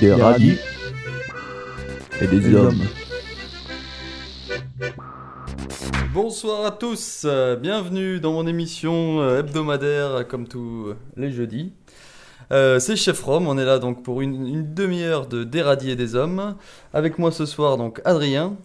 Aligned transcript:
Des 0.00 0.12
radis 0.12 0.56
et 2.20 2.26
des 2.26 2.54
hommes. 2.54 2.82
Bonsoir 6.12 6.66
à 6.66 6.72
tous, 6.72 7.22
euh, 7.24 7.54
bienvenue 7.54 8.18
dans 8.18 8.32
mon 8.32 8.46
émission 8.46 9.20
euh, 9.20 9.38
hebdomadaire 9.40 10.26
comme 10.26 10.48
tous 10.48 10.94
les 11.16 11.30
jeudis. 11.30 11.72
Euh, 12.52 12.80
c'est 12.80 12.96
Chef 12.96 13.22
Rom, 13.22 13.46
on 13.46 13.56
est 13.56 13.64
là 13.64 13.78
donc 13.78 14.02
pour 14.02 14.20
une, 14.20 14.46
une 14.46 14.74
demi-heure 14.74 15.26
de 15.28 15.44
Des 15.44 15.62
radis 15.62 15.90
et 15.90 15.96
des 15.96 16.16
hommes. 16.16 16.56
Avec 16.92 17.18
moi 17.18 17.30
ce 17.30 17.46
soir 17.46 17.76
donc 17.76 18.00
Adrien. 18.04 18.56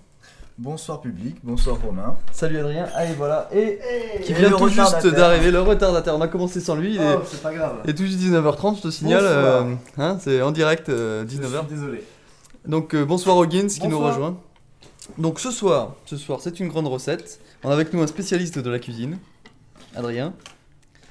Bonsoir 0.62 1.02
public, 1.02 1.38
bonsoir 1.42 1.76
Romain. 1.84 2.16
Salut 2.32 2.60
Adrien, 2.60 2.86
allez 2.94 3.16
voilà, 3.16 3.50
et 3.52 3.80
qui 4.24 4.32
Et 4.32 4.36
vient 4.36 4.52
tout 4.52 4.68
juste 4.68 5.08
d'arriver, 5.08 5.50
le 5.50 5.60
retardataire, 5.60 6.16
on 6.16 6.22
a 6.22 6.28
commencé 6.28 6.60
sans 6.60 6.76
lui, 6.76 6.94
il 6.94 7.02
est, 7.02 7.16
Oh, 7.18 7.24
c'est 7.26 7.42
pas 7.42 7.52
grave. 7.52 7.78
est 7.88 7.96
tout 7.98 8.06
juste 8.06 8.20
19h30 8.20 8.78
je 8.78 8.82
te 8.84 8.92
signale, 8.92 9.24
euh, 9.26 9.74
hein, 9.98 10.20
c'est 10.22 10.40
en 10.44 10.52
direct 10.52 10.90
euh, 10.90 11.26
Je 11.28 11.38
19h. 11.38 11.66
suis 11.66 11.68
désolé. 11.76 12.04
Donc 12.68 12.94
euh, 12.94 13.04
bonsoir 13.04 13.38
Hoggins 13.38 13.66
qui 13.66 13.88
nous 13.88 13.98
rejoint. 13.98 14.38
Donc 15.18 15.40
ce 15.40 15.50
soir, 15.50 15.96
ce 16.06 16.16
soir 16.16 16.38
c'est 16.44 16.60
une 16.60 16.68
grande 16.68 16.86
recette. 16.86 17.40
On 17.64 17.72
a 17.72 17.74
avec 17.74 17.92
nous 17.92 18.04
un 18.04 18.08
spécialiste 18.08 18.60
de 18.60 18.70
la 18.70 18.78
cuisine, 18.78 19.18
Adrien. 19.96 20.32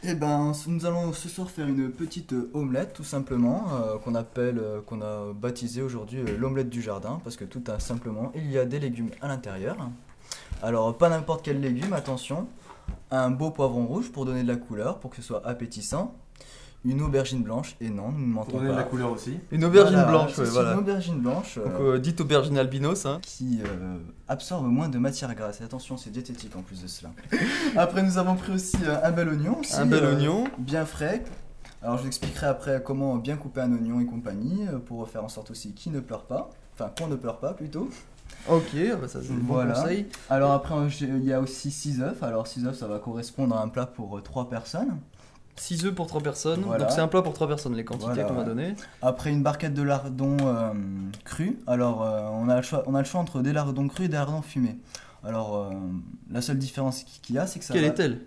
Eh 0.03 0.15
ben, 0.15 0.53
nous 0.67 0.87
allons 0.87 1.13
ce 1.13 1.29
soir 1.29 1.51
faire 1.51 1.69
une 1.69 1.91
petite 1.91 2.33
euh, 2.33 2.51
omelette, 2.55 2.95
tout 2.95 3.05
simplement, 3.05 3.67
euh, 3.75 3.99
qu'on 3.99 4.15
appelle, 4.15 4.59
euh, 4.59 4.81
qu'on 4.81 5.03
a 5.03 5.35
baptisé 5.35 5.83
aujourd'hui 5.83 6.23
l'omelette 6.39 6.71
du 6.71 6.81
jardin, 6.81 7.21
parce 7.23 7.37
que 7.37 7.45
tout 7.45 7.63
simplement, 7.79 8.33
il 8.35 8.51
y 8.51 8.57
a 8.57 8.65
des 8.65 8.81
légumes 8.81 9.11
à 9.21 9.29
l'intérieur. 9.29 9.77
Alors, 10.63 10.97
pas 10.97 11.11
n'importe 11.11 11.45
quel 11.45 11.61
légume, 11.61 11.93
attention. 11.93 12.49
Un 13.11 13.29
beau 13.29 13.51
poivron 13.51 13.85
rouge 13.85 14.11
pour 14.11 14.25
donner 14.25 14.43
de 14.43 14.49
la 14.49 14.57
couleur, 14.57 15.01
pour 15.01 15.11
que 15.11 15.17
ce 15.17 15.23
soit 15.23 15.47
appétissant. 15.47 16.15
Une 16.83 17.03
aubergine 17.03 17.43
blanche, 17.43 17.77
et 17.83 17.91
non, 17.91 18.11
nous 18.11 18.27
ne 18.27 18.33
mentons 18.33 18.57
donner 18.57 18.69
de 18.71 18.73
pas. 18.75 18.79
la 18.79 18.85
couleur 18.85 19.13
aussi. 19.13 19.39
Une 19.51 19.65
aubergine 19.65 19.97
Voilà, 19.97 20.11
blanche, 20.11 20.31
c'est 20.35 20.41
ouais, 20.41 20.47
une 20.47 20.53
voilà. 20.55 20.79
aubergine 20.79 21.19
blanche. 21.21 21.59
euh, 21.59 21.65
Donc 21.65 21.73
euh, 21.81 21.99
dite 21.99 22.21
aubergine 22.23 22.57
albinos. 22.57 23.05
Hein. 23.05 23.19
qui 23.23 23.61
euh, 23.63 23.99
absorbe 24.29 24.65
moins 24.67 24.89
de 24.89 24.97
matière 24.99 25.35
grasse. 25.35 25.61
Et 25.61 25.65
attention, 25.65 25.99
c'est 25.99 26.09
diététique 26.09 26.57
en 26.57 26.63
plus 26.63 26.81
de 26.83 26.87
cela. 26.89 27.11
Après, 27.77 28.03
nous 28.03 28.17
avons 28.17 28.35
pris 28.35 28.53
aussi 28.53 28.79
euh, 28.87 28.97
un 29.05 29.11
bel 29.11 29.29
oignon. 29.29 29.59
aussi, 29.61 29.75
Un 29.77 29.85
bel 29.85 30.03
euh, 30.05 30.15
oignon. 30.15 30.45
Bien 30.57 30.87
frais. 30.87 31.23
Alors, 31.83 31.97
je 31.99 32.03
vous 32.03 32.09
expliquerai 32.09 32.47
après 32.47 32.83
comment 32.83 33.17
bien 33.17 33.37
couper 33.37 33.61
un 33.63 33.73
oignon 33.73 34.01
et 34.01 34.07
compagnie 34.07 34.67
pour 34.87 35.07
faire 35.09 35.25
en 35.25 35.29
sorte 35.29 35.51
aussi 35.51 35.73
qu'il 35.73 35.93
ne 35.93 36.01
pleure 36.01 36.25
pas. 36.25 36.49
Enfin, 36.75 36.91
qu'on 36.99 37.09
ne 37.09 37.17
pleure 37.17 37.41
pas 37.41 37.53
plutôt. 37.55 37.89
Ok, 38.49 38.75
ah 38.91 38.97
bah 38.97 39.07
ça 39.09 39.21
c'est 39.23 39.33
un 39.33 39.37
bon 39.37 39.55
Voilà. 39.55 39.75
conseil. 39.75 40.07
Alors, 40.31 40.53
après, 40.53 40.75
il 41.01 41.25
y 41.25 41.33
a 41.33 41.41
aussi 41.41 41.71
6 41.71 42.01
œufs. 42.01 42.23
Alors, 42.23 42.47
6 42.47 42.67
œufs, 42.67 42.75
ça 42.79 42.87
va 42.87 42.99
correspondre 42.99 43.55
à 43.57 43.63
un 43.63 43.69
plat 43.69 43.85
pour 43.87 44.23
3 44.23 44.49
personnes. 44.49 44.97
6 45.57 45.85
œufs 45.87 45.95
pour 45.95 46.07
3 46.07 46.23
personnes. 46.23 46.63
Voilà. 46.63 46.85
Donc 46.85 46.93
c'est 46.93 47.01
un 47.01 47.09
plat 47.09 47.23
pour 47.23 47.35
3 47.35 47.47
personnes, 47.49 47.75
les 47.75 47.85
quantités 47.85 48.07
Voilà, 48.07 48.25
qu'on 48.25 48.33
m'a 48.35 48.41
ouais. 48.41 48.47
données. 48.47 48.75
Après, 49.03 49.31
une 49.31 49.43
barquette 49.43 49.75
de 49.75 49.83
lardons 49.83 50.37
euh, 50.43 50.73
crus. 51.25 51.55
Alors, 51.67 52.03
euh, 52.03 52.29
on, 52.33 52.49
a 52.49 52.57
le 52.57 52.63
choix, 52.63 52.83
on 52.87 52.95
a 52.95 52.99
le 53.01 53.05
choix 53.05 53.21
entre 53.21 53.43
des 53.43 53.53
lardons 53.53 53.87
crus 53.89 54.07
et 54.07 54.09
des 54.09 54.17
lardons 54.17 54.43
fumés. 54.43 54.79
Alors, 55.23 55.57
euh, 55.57 55.71
la 56.31 56.41
seule 56.41 56.57
différence 56.59 57.03
qu'il 57.05 57.35
y 57.35 57.39
a, 57.39 57.47
c'est 57.47 57.59
que 57.59 57.65
ça 57.65 57.75
Quelle 57.75 57.83
va- 57.85 57.89
est-elle 57.89 58.21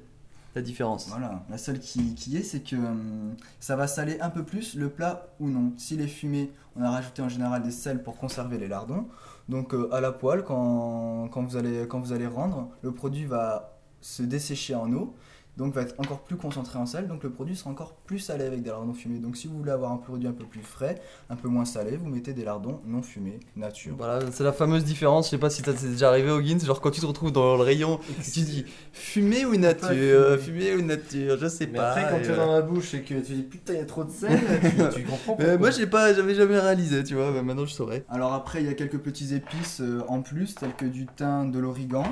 La 0.55 0.61
différence? 0.61 1.07
Voilà, 1.09 1.43
la 1.49 1.57
seule 1.57 1.79
qui, 1.79 2.13
qui 2.13 2.37
est, 2.37 2.43
c'est 2.43 2.59
que 2.59 2.75
hum, 2.75 3.33
ça 3.59 3.75
va 3.75 3.87
saler 3.87 4.19
un 4.21 4.29
peu 4.29 4.43
plus 4.43 4.75
le 4.75 4.89
plat 4.89 5.27
ou 5.39 5.49
non. 5.49 5.73
S'il 5.77 6.01
est 6.01 6.07
fumé, 6.07 6.51
on 6.75 6.83
a 6.83 6.91
rajouté 6.91 7.23
en 7.23 7.29
général 7.29 7.63
des 7.63 7.71
sels 7.71 8.03
pour 8.03 8.17
conserver 8.17 8.59
les 8.59 8.67
lardons. 8.67 9.07
Donc 9.49 9.73
euh, 9.73 9.89
à 9.91 10.01
la 10.01 10.11
poêle, 10.11 10.43
quand, 10.43 11.27
quand, 11.31 11.41
vous 11.43 11.57
allez, 11.57 11.87
quand 11.89 11.99
vous 11.99 12.13
allez 12.13 12.27
rendre, 12.27 12.69
le 12.83 12.91
produit 12.91 13.25
va 13.25 13.79
se 14.01 14.21
dessécher 14.21 14.75
en 14.75 14.91
eau, 14.93 15.15
donc 15.57 15.73
va 15.75 15.81
être 15.83 15.93
encore 15.99 16.21
plus 16.21 16.35
concentré 16.35 16.79
en 16.79 16.85
sel, 16.87 17.07
donc 17.07 17.23
le 17.23 17.29
produit 17.29 17.55
sera 17.55 17.69
encore 17.69 17.93
plus 17.93 18.17
salé 18.19 18.43
avec 18.45 18.63
des 18.63 18.69
lardons 18.71 18.93
fumés. 18.93 19.19
Donc 19.19 19.37
si 19.37 19.47
vous 19.47 19.55
voulez 19.57 19.71
avoir 19.71 19.91
un 19.91 19.97
produit 19.97 20.27
un 20.27 20.31
peu 20.31 20.45
plus 20.45 20.63
frais, 20.63 20.99
un 21.29 21.35
peu 21.35 21.47
moins 21.47 21.65
salé, 21.65 21.95
vous 21.95 22.07
mettez 22.09 22.33
des 22.33 22.43
lardons 22.43 22.79
non 22.87 23.03
fumés, 23.03 23.39
nature. 23.55 23.93
Voilà, 23.97 24.19
c'est 24.31 24.43
la 24.43 24.51
fameuse 24.53 24.83
différence. 24.83 25.25
Je 25.27 25.31
sais 25.31 25.37
pas 25.37 25.51
si 25.51 25.61
ça 25.61 25.73
t'est 25.73 25.87
déjà 25.89 26.09
arrivé, 26.09 26.31
Hoggins. 26.31 26.57
Genre 26.59 26.81
quand 26.81 26.89
tu 26.91 27.01
te 27.01 27.05
retrouves 27.05 27.31
dans 27.31 27.55
le 27.55 27.61
rayon, 27.61 27.99
tu 28.23 28.39
dis 28.41 28.65
fumé 28.93 29.45
ou 29.45 29.55
nature? 29.55 30.39
fumé. 30.39 30.73
Ou 30.75 30.81
nature? 30.81 31.37
Je 31.39 31.47
sais 31.47 31.67
Mais 31.67 31.77
pas. 31.77 31.91
après, 31.91 32.09
quand 32.09 32.17
tu 32.19 32.23
es 32.23 32.27
voilà. 32.33 32.45
dans 32.45 32.53
la 32.53 32.61
bouche 32.61 32.93
et 32.95 33.03
que 33.03 33.13
tu 33.15 33.33
dis 33.33 33.43
putain, 33.43 33.73
il 33.73 33.79
y 33.79 33.81
a 33.81 33.85
trop 33.85 34.03
de 34.03 34.11
sel, 34.11 34.39
tu, 34.61 34.69
tu 35.01 35.03
comprends 35.07 35.35
Mais 35.37 35.45
pourquoi. 35.45 35.57
moi 35.57 35.69
j'ai 35.71 35.85
pas, 35.87 36.13
j'avais 36.13 36.33
jamais 36.35 36.57
réalisé, 36.59 37.03
tu 37.03 37.13
vois. 37.13 37.31
Bah, 37.31 37.43
maintenant 37.43 37.65
je 37.65 37.73
saurais. 37.73 38.05
Alors 38.09 38.33
après, 38.33 38.61
il 38.61 38.65
y 38.67 38.69
a 38.69 38.73
quelques 38.73 38.97
petits 38.99 39.35
épices 39.35 39.81
euh, 39.81 40.01
en 40.07 40.21
plus, 40.23 40.55
tels 40.55 40.73
que 40.75 40.85
du 40.85 41.05
thym, 41.05 41.51
de 41.51 41.59
l'origan 41.59 42.03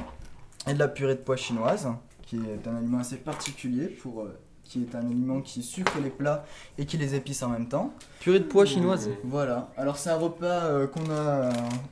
et 0.68 0.74
de 0.76 0.80
la 0.80 0.88
purée 0.88 1.16
de 1.16 1.20
pois 1.22 1.38
chinoise, 1.38 1.88
qui 2.32 2.38
est 2.38 2.66
un 2.66 2.78
aliment 2.78 3.00
assez 3.00 3.18
particulier 3.18 3.88
pour, 3.88 4.22
euh, 4.22 4.40
qui 4.64 4.84
est 4.84 4.96
un 4.96 5.00
aliment 5.00 5.42
qui 5.42 5.64
sucre 5.64 5.98
les 6.02 6.10
plats 6.10 6.46
et 6.78 6.86
qui 6.86 6.96
les 6.96 7.14
épice 7.14 7.44
en 7.44 7.50
même 7.50 7.68
temps. 7.68 7.94
Purée 8.22 8.40
de 8.40 8.46
pois 8.46 8.66
chinoise. 8.66 9.10
Voilà. 9.26 9.68
Alors 9.76 9.98
c'est 9.98 10.12
un 10.12 10.16
repas 10.16 10.46
euh, 10.46 10.88
qu'on 10.88 11.10
a, 11.10 11.14
euh, 11.14 11.52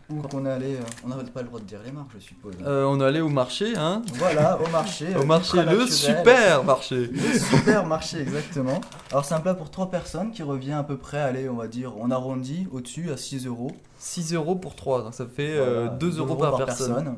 où 0.10 0.22
qu'on 0.22 0.46
est 0.46 0.50
allé, 0.50 0.76
euh, 0.76 1.04
on 1.04 1.10
n'avait 1.10 1.30
pas 1.30 1.42
le 1.42 1.48
droit 1.50 1.60
de 1.60 1.66
dire 1.66 1.82
les 1.84 1.92
marques, 1.92 2.12
je 2.16 2.24
suppose. 2.24 2.54
On 2.66 3.02
est 3.02 3.04
allé 3.04 3.20
au 3.20 3.28
marché, 3.28 3.74
hein. 3.76 4.02
Voilà, 4.14 4.58
au 4.62 4.70
marché. 4.70 5.08
Au 5.22 5.26
marché, 5.26 5.58
le 5.58 5.66
naturel. 5.66 5.90
super 5.90 6.64
marché. 6.64 7.08
Le 7.08 7.38
supermarché, 7.38 8.22
exactement. 8.22 8.80
Alors 9.12 9.26
c'est 9.26 9.34
un 9.34 9.42
plat 9.42 9.56
pour 9.56 9.72
3 9.72 9.92
personnes 9.92 10.32
qui 10.32 10.44
revient 10.44 10.72
à 10.72 10.84
peu 10.84 10.96
près, 10.96 11.20
allez, 11.20 11.50
on 11.50 11.56
va 11.56 11.68
dire, 11.68 11.98
on 11.98 12.12
arrondit 12.12 12.66
au-dessus 12.72 13.12
à 13.12 13.18
6 13.18 13.46
euros. 13.46 13.72
6 13.98 14.34
euros 14.36 14.56
pour 14.56 14.76
3, 14.76 15.04
donc 15.04 15.14
ça 15.14 15.26
fait 15.26 15.58
euh, 15.58 15.88
Voilà, 15.88 15.98
2 15.98 16.20
euros 16.20 16.36
par, 16.36 16.56
personne. 16.56 17.18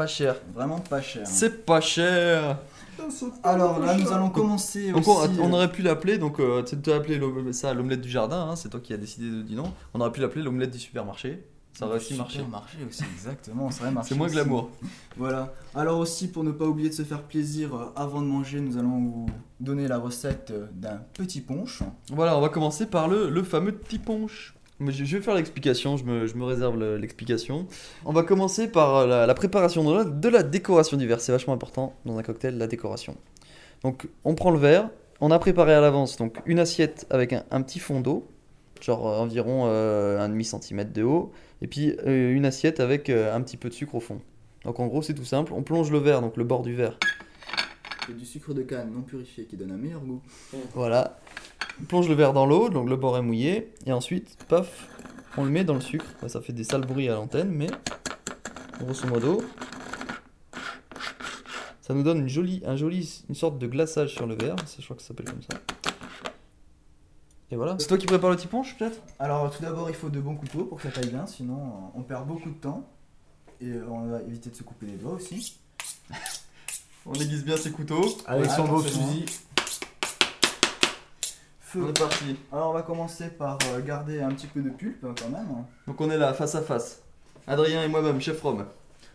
Pas 0.00 0.06
cher. 0.06 0.36
Vraiment 0.54 0.78
pas 0.78 1.02
cher. 1.02 1.26
C'est 1.26 1.66
pas 1.66 1.82
cher. 1.82 2.56
Alors 3.42 3.80
là, 3.80 3.94
nous 3.98 4.10
allons 4.10 4.30
commencer 4.30 4.92
Donc 4.92 5.06
on, 5.06 5.16
aussi. 5.16 5.38
on 5.38 5.50
euh, 5.50 5.56
aurait 5.56 5.70
pu 5.70 5.82
l'appeler, 5.82 6.16
donc 6.16 6.40
euh, 6.40 6.62
tu 6.62 6.90
as 6.90 6.94
appelé 6.96 7.20
ça 7.52 7.74
l'omelette 7.74 8.00
du 8.00 8.08
jardin, 8.08 8.48
hein, 8.48 8.56
c'est 8.56 8.70
toi 8.70 8.80
qui 8.80 8.94
as 8.94 8.96
décidé 8.96 9.28
de 9.28 9.42
dire 9.42 9.58
non. 9.58 9.74
On 9.92 10.00
aurait 10.00 10.10
pu 10.10 10.22
l'appeler 10.22 10.42
l'omelette 10.42 10.70
du 10.70 10.78
supermarché. 10.78 11.44
Ça 11.74 11.84
aurait 11.86 11.98
aussi 11.98 12.14
marché. 12.14 12.42
marché 12.50 12.78
aussi, 12.88 13.04
exactement. 13.14 13.70
Ça 13.70 13.82
aurait 13.82 13.92
marché 13.92 14.08
C'est 14.08 14.14
moins 14.18 14.28
glamour. 14.28 14.70
Voilà. 15.18 15.52
Alors 15.74 15.98
aussi, 15.98 16.28
pour 16.28 16.44
ne 16.44 16.52
pas 16.52 16.64
oublier 16.64 16.88
de 16.88 16.94
se 16.94 17.02
faire 17.02 17.22
plaisir 17.22 17.74
euh, 17.74 17.92
avant 17.94 18.22
de 18.22 18.26
manger, 18.26 18.62
nous 18.62 18.78
allons 18.78 19.00
vous 19.00 19.26
donner 19.60 19.86
la 19.86 19.98
recette 19.98 20.50
euh, 20.50 20.66
d'un 20.72 21.02
petit 21.12 21.42
punch. 21.42 21.82
Voilà, 22.10 22.38
on 22.38 22.40
va 22.40 22.48
commencer 22.48 22.86
par 22.86 23.06
le, 23.06 23.28
le 23.28 23.42
fameux 23.42 23.72
petit 23.72 23.98
punch. 23.98 24.54
Je, 24.80 25.16
vais 25.16 25.22
faire 25.22 25.34
l'explication, 25.34 25.96
je 25.98 26.04
me, 26.04 26.26
je 26.26 26.34
me 26.36 26.44
réserve 26.44 26.78
le- 26.78 26.96
l'explication. 26.96 27.66
On 28.06 28.12
va 28.12 28.22
commencer 28.22 28.66
par 28.70 29.06
la, 29.06 29.26
la 29.26 29.34
préparation 29.34 29.84
de 29.84 29.94
la, 29.94 30.04
de 30.04 30.28
la 30.28 30.42
décoration 30.42 30.96
du 30.96 31.06
verre. 31.06 31.20
C'est 31.20 31.32
vachement 31.32 31.52
important 31.52 31.94
dans 32.06 32.16
un 32.16 32.22
cocktail, 32.22 32.56
la 32.56 32.66
décoration. 32.66 33.16
Donc 33.82 34.08
on 34.24 34.34
prend 34.34 34.50
le 34.50 34.58
verre, 34.58 34.88
on 35.20 35.30
a 35.30 35.38
préparé 35.38 35.74
à 35.74 35.80
l'avance 35.80 36.16
donc 36.16 36.38
une 36.46 36.58
assiette 36.58 37.06
avec 37.10 37.32
un, 37.32 37.44
un 37.50 37.62
petit 37.62 37.78
fond 37.78 38.00
d'eau, 38.00 38.26
genre 38.80 39.06
euh, 39.08 39.18
environ 39.18 39.64
euh, 39.66 40.18
un 40.18 40.28
demi 40.28 40.44
centimètre 40.44 40.92
de 40.92 41.02
haut, 41.02 41.32
et 41.62 41.66
puis 41.66 41.94
euh, 42.06 42.32
une 42.34 42.44
assiette 42.46 42.80
avec 42.80 43.08
euh, 43.10 43.34
un 43.34 43.40
petit 43.42 43.56
peu 43.58 43.68
de 43.68 43.74
sucre 43.74 43.94
au 43.94 44.00
fond. 44.00 44.20
Donc 44.64 44.80
en 44.80 44.86
gros 44.86 45.02
c'est 45.02 45.14
tout 45.14 45.24
simple, 45.24 45.52
on 45.54 45.62
plonge 45.62 45.90
le 45.90 45.98
verre, 45.98 46.20
donc 46.22 46.36
le 46.36 46.44
bord 46.44 46.62
du 46.62 46.74
verre, 46.74 46.98
C'est 48.06 48.16
du 48.16 48.24
sucre 48.26 48.52
de 48.54 48.62
canne 48.62 48.92
non 48.92 49.02
purifié 49.02 49.44
qui 49.44 49.56
donne 49.56 49.72
un 49.72 49.76
meilleur 49.78 50.00
goût. 50.00 50.20
Voilà. 50.74 51.18
On 51.80 51.84
plonge 51.84 52.08
le 52.08 52.14
verre 52.14 52.32
dans 52.32 52.46
l'eau, 52.46 52.68
donc 52.68 52.88
le 52.88 52.96
bord 52.96 53.16
est 53.16 53.22
mouillé, 53.22 53.72
et 53.86 53.92
ensuite, 53.92 54.36
paf, 54.48 54.88
on 55.36 55.44
le 55.44 55.50
met 55.50 55.64
dans 55.64 55.74
le 55.74 55.80
sucre. 55.80 56.06
Ça 56.26 56.40
fait 56.40 56.52
des 56.52 56.64
sales 56.64 56.86
bruits 56.86 57.08
à 57.08 57.14
l'antenne, 57.14 57.50
mais 57.50 57.68
grosso 58.80 59.06
modo, 59.06 59.42
ça 61.80 61.94
nous 61.94 62.02
donne 62.02 62.18
une 62.18 62.28
jolie, 62.28 62.62
un 62.66 62.76
joli, 62.76 63.24
une 63.28 63.34
sorte 63.34 63.58
de 63.58 63.66
glaçage 63.66 64.14
sur 64.14 64.26
le 64.26 64.36
verre. 64.36 64.56
Je 64.78 64.84
crois 64.84 64.96
que 64.96 65.02
ça 65.02 65.08
s'appelle 65.08 65.26
comme 65.26 65.42
ça. 65.42 65.58
Et 67.50 67.56
voilà. 67.56 67.76
C'est 67.78 67.88
toi 67.88 67.98
qui 67.98 68.06
prépares 68.06 68.30
le 68.30 68.36
petit 68.36 68.46
punch, 68.46 68.76
peut-être? 68.76 69.00
Alors 69.18 69.50
tout 69.50 69.60
d'abord, 69.60 69.90
il 69.90 69.96
faut 69.96 70.08
de 70.08 70.20
bons 70.20 70.36
couteaux 70.36 70.64
pour 70.64 70.78
que 70.78 70.84
ça 70.84 70.90
taille 70.90 71.10
bien, 71.10 71.26
sinon 71.26 71.90
on 71.94 72.02
perd 72.02 72.26
beaucoup 72.26 72.50
de 72.50 72.54
temps. 72.54 72.88
Et 73.60 73.72
on 73.88 74.06
va 74.06 74.22
éviter 74.22 74.50
de 74.50 74.54
se 74.54 74.62
couper 74.62 74.86
les 74.86 74.96
doigts 74.96 75.12
aussi. 75.12 75.58
On 77.06 77.14
aiguise 77.14 77.44
bien 77.44 77.56
ses 77.56 77.72
couteaux. 77.72 78.16
Avec 78.26 78.50
son 78.50 78.66
beau 78.66 78.80
fusil. 78.80 79.24
Feu. 81.72 81.82
On 81.84 81.88
est 81.88 81.98
parti. 81.98 82.36
Alors 82.52 82.70
on 82.70 82.72
va 82.72 82.82
commencer 82.82 83.28
par 83.28 83.56
euh, 83.72 83.80
garder 83.80 84.20
un 84.20 84.30
petit 84.30 84.48
peu 84.48 84.60
de 84.60 84.70
pulpe 84.70 85.04
hein, 85.04 85.14
quand 85.16 85.28
même. 85.28 85.46
Donc 85.86 86.00
on 86.00 86.10
est 86.10 86.18
là, 86.18 86.34
face 86.34 86.56
à 86.56 86.62
face. 86.62 87.02
Adrien 87.46 87.84
et 87.84 87.88
moi-même, 87.88 88.20
chef 88.20 88.42
Rome. 88.42 88.64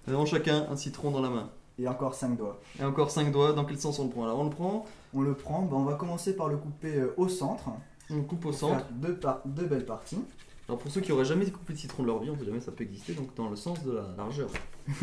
Nous 0.08 0.14
avons 0.14 0.26
chacun 0.26 0.66
un 0.72 0.78
citron 0.78 1.12
dans 1.12 1.22
la 1.22 1.30
main. 1.30 1.50
Et 1.78 1.86
encore 1.86 2.14
5 2.14 2.38
doigts. 2.38 2.62
Et 2.80 2.86
encore 2.86 3.12
5 3.12 3.30
doigts, 3.34 3.52
dans 3.52 3.66
quel 3.66 3.78
sens 3.78 4.00
on 4.00 4.06
le 4.06 4.10
prend? 4.10 4.24
Alors 4.24 4.40
on 4.40 4.46
le 4.46 4.50
prend, 4.52 4.86
On 5.14 5.22
le 5.22 5.34
prend, 5.34 5.64
bah, 5.64 5.76
on 5.76 5.84
va 5.84 5.96
commencer 5.96 6.34
par 6.34 6.48
le 6.48 6.56
couper 6.56 6.96
euh, 6.96 7.14
au 7.18 7.28
centre. 7.28 7.66
on 8.10 8.16
le 8.16 8.22
coupe 8.22 8.46
au 8.46 8.54
centre. 8.54 8.78
faire 8.78 8.88
Deux, 8.94 9.16
par- 9.16 9.42
deux 9.44 9.66
belles 9.66 9.86
parties. 9.86 10.24
Alors 10.70 10.80
pour 10.80 10.90
ceux 10.90 11.02
qui 11.02 11.12
auraient 11.12 11.26
jamais 11.26 11.46
coupé 11.52 11.74
de 11.74 11.78
citron 11.78 12.04
de 12.04 12.08
leur 12.08 12.20
vie, 12.20 12.30
on 12.30 12.40
sait 12.40 12.46
jamais 12.46 12.62
ça 12.62 12.72
peut 12.72 12.86
exister, 12.86 13.14
donc 13.14 13.36
dans 13.36 13.50
le 13.50 13.56
sens 13.58 13.84
de 13.84 13.92
la 13.92 14.04
largeur. 14.18 14.50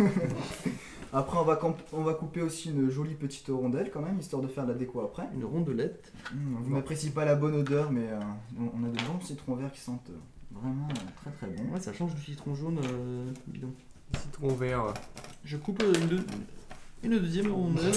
Après, 1.14 1.37
on 1.38 1.44
va, 1.44 1.61
on 1.93 2.03
va 2.03 2.14
couper 2.14 2.41
aussi 2.41 2.70
une 2.70 2.88
jolie 2.91 3.14
petite 3.14 3.47
rondelle 3.49 3.91
quand 3.93 4.00
même, 4.00 4.19
histoire 4.19 4.41
de 4.43 4.49
faire 4.49 4.67
la 4.67 4.73
déco 4.75 5.00
après. 5.03 5.25
Une 5.35 5.44
rondelette. 5.44 6.11
Vous 6.35 6.75
n'appréciez 6.75 7.11
pas 7.11 7.25
la 7.26 7.35
bonne 7.35 7.55
odeur, 7.55 7.91
mais 7.91 8.09
euh, 8.09 8.19
on 8.59 8.82
a 8.85 8.88
de 8.88 8.97
bons 8.97 9.20
citrons 9.23 9.55
verts 9.56 9.73
qui 9.73 9.81
sentent 9.81 10.09
euh, 10.11 10.59
vraiment 10.59 10.88
euh, 10.91 10.94
très 11.17 11.31
très 11.32 11.47
bon. 11.49 11.70
Ouais, 11.75 11.81
ça 11.81 11.93
change 11.93 12.14
du 12.14 12.23
citron 12.23 12.55
jaune, 12.55 12.79
euh. 12.82 13.31
Citron 14.23 14.55
vert. 14.55 14.85
Je 15.44 15.56
coupe 15.59 15.82
une, 15.82 16.06
deux- 16.06 16.25
Une 17.03 17.19
deuxième 17.19 17.53
rondelle. 17.53 17.93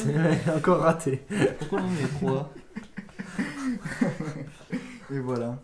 Encore 0.58 0.80
raté. 0.80 1.22
Pourquoi 1.60 1.80
on 1.80 1.86
en 1.86 1.90
met 1.90 2.08
trois? 2.20 2.52
Et 5.12 5.20
voilà. 5.20 5.58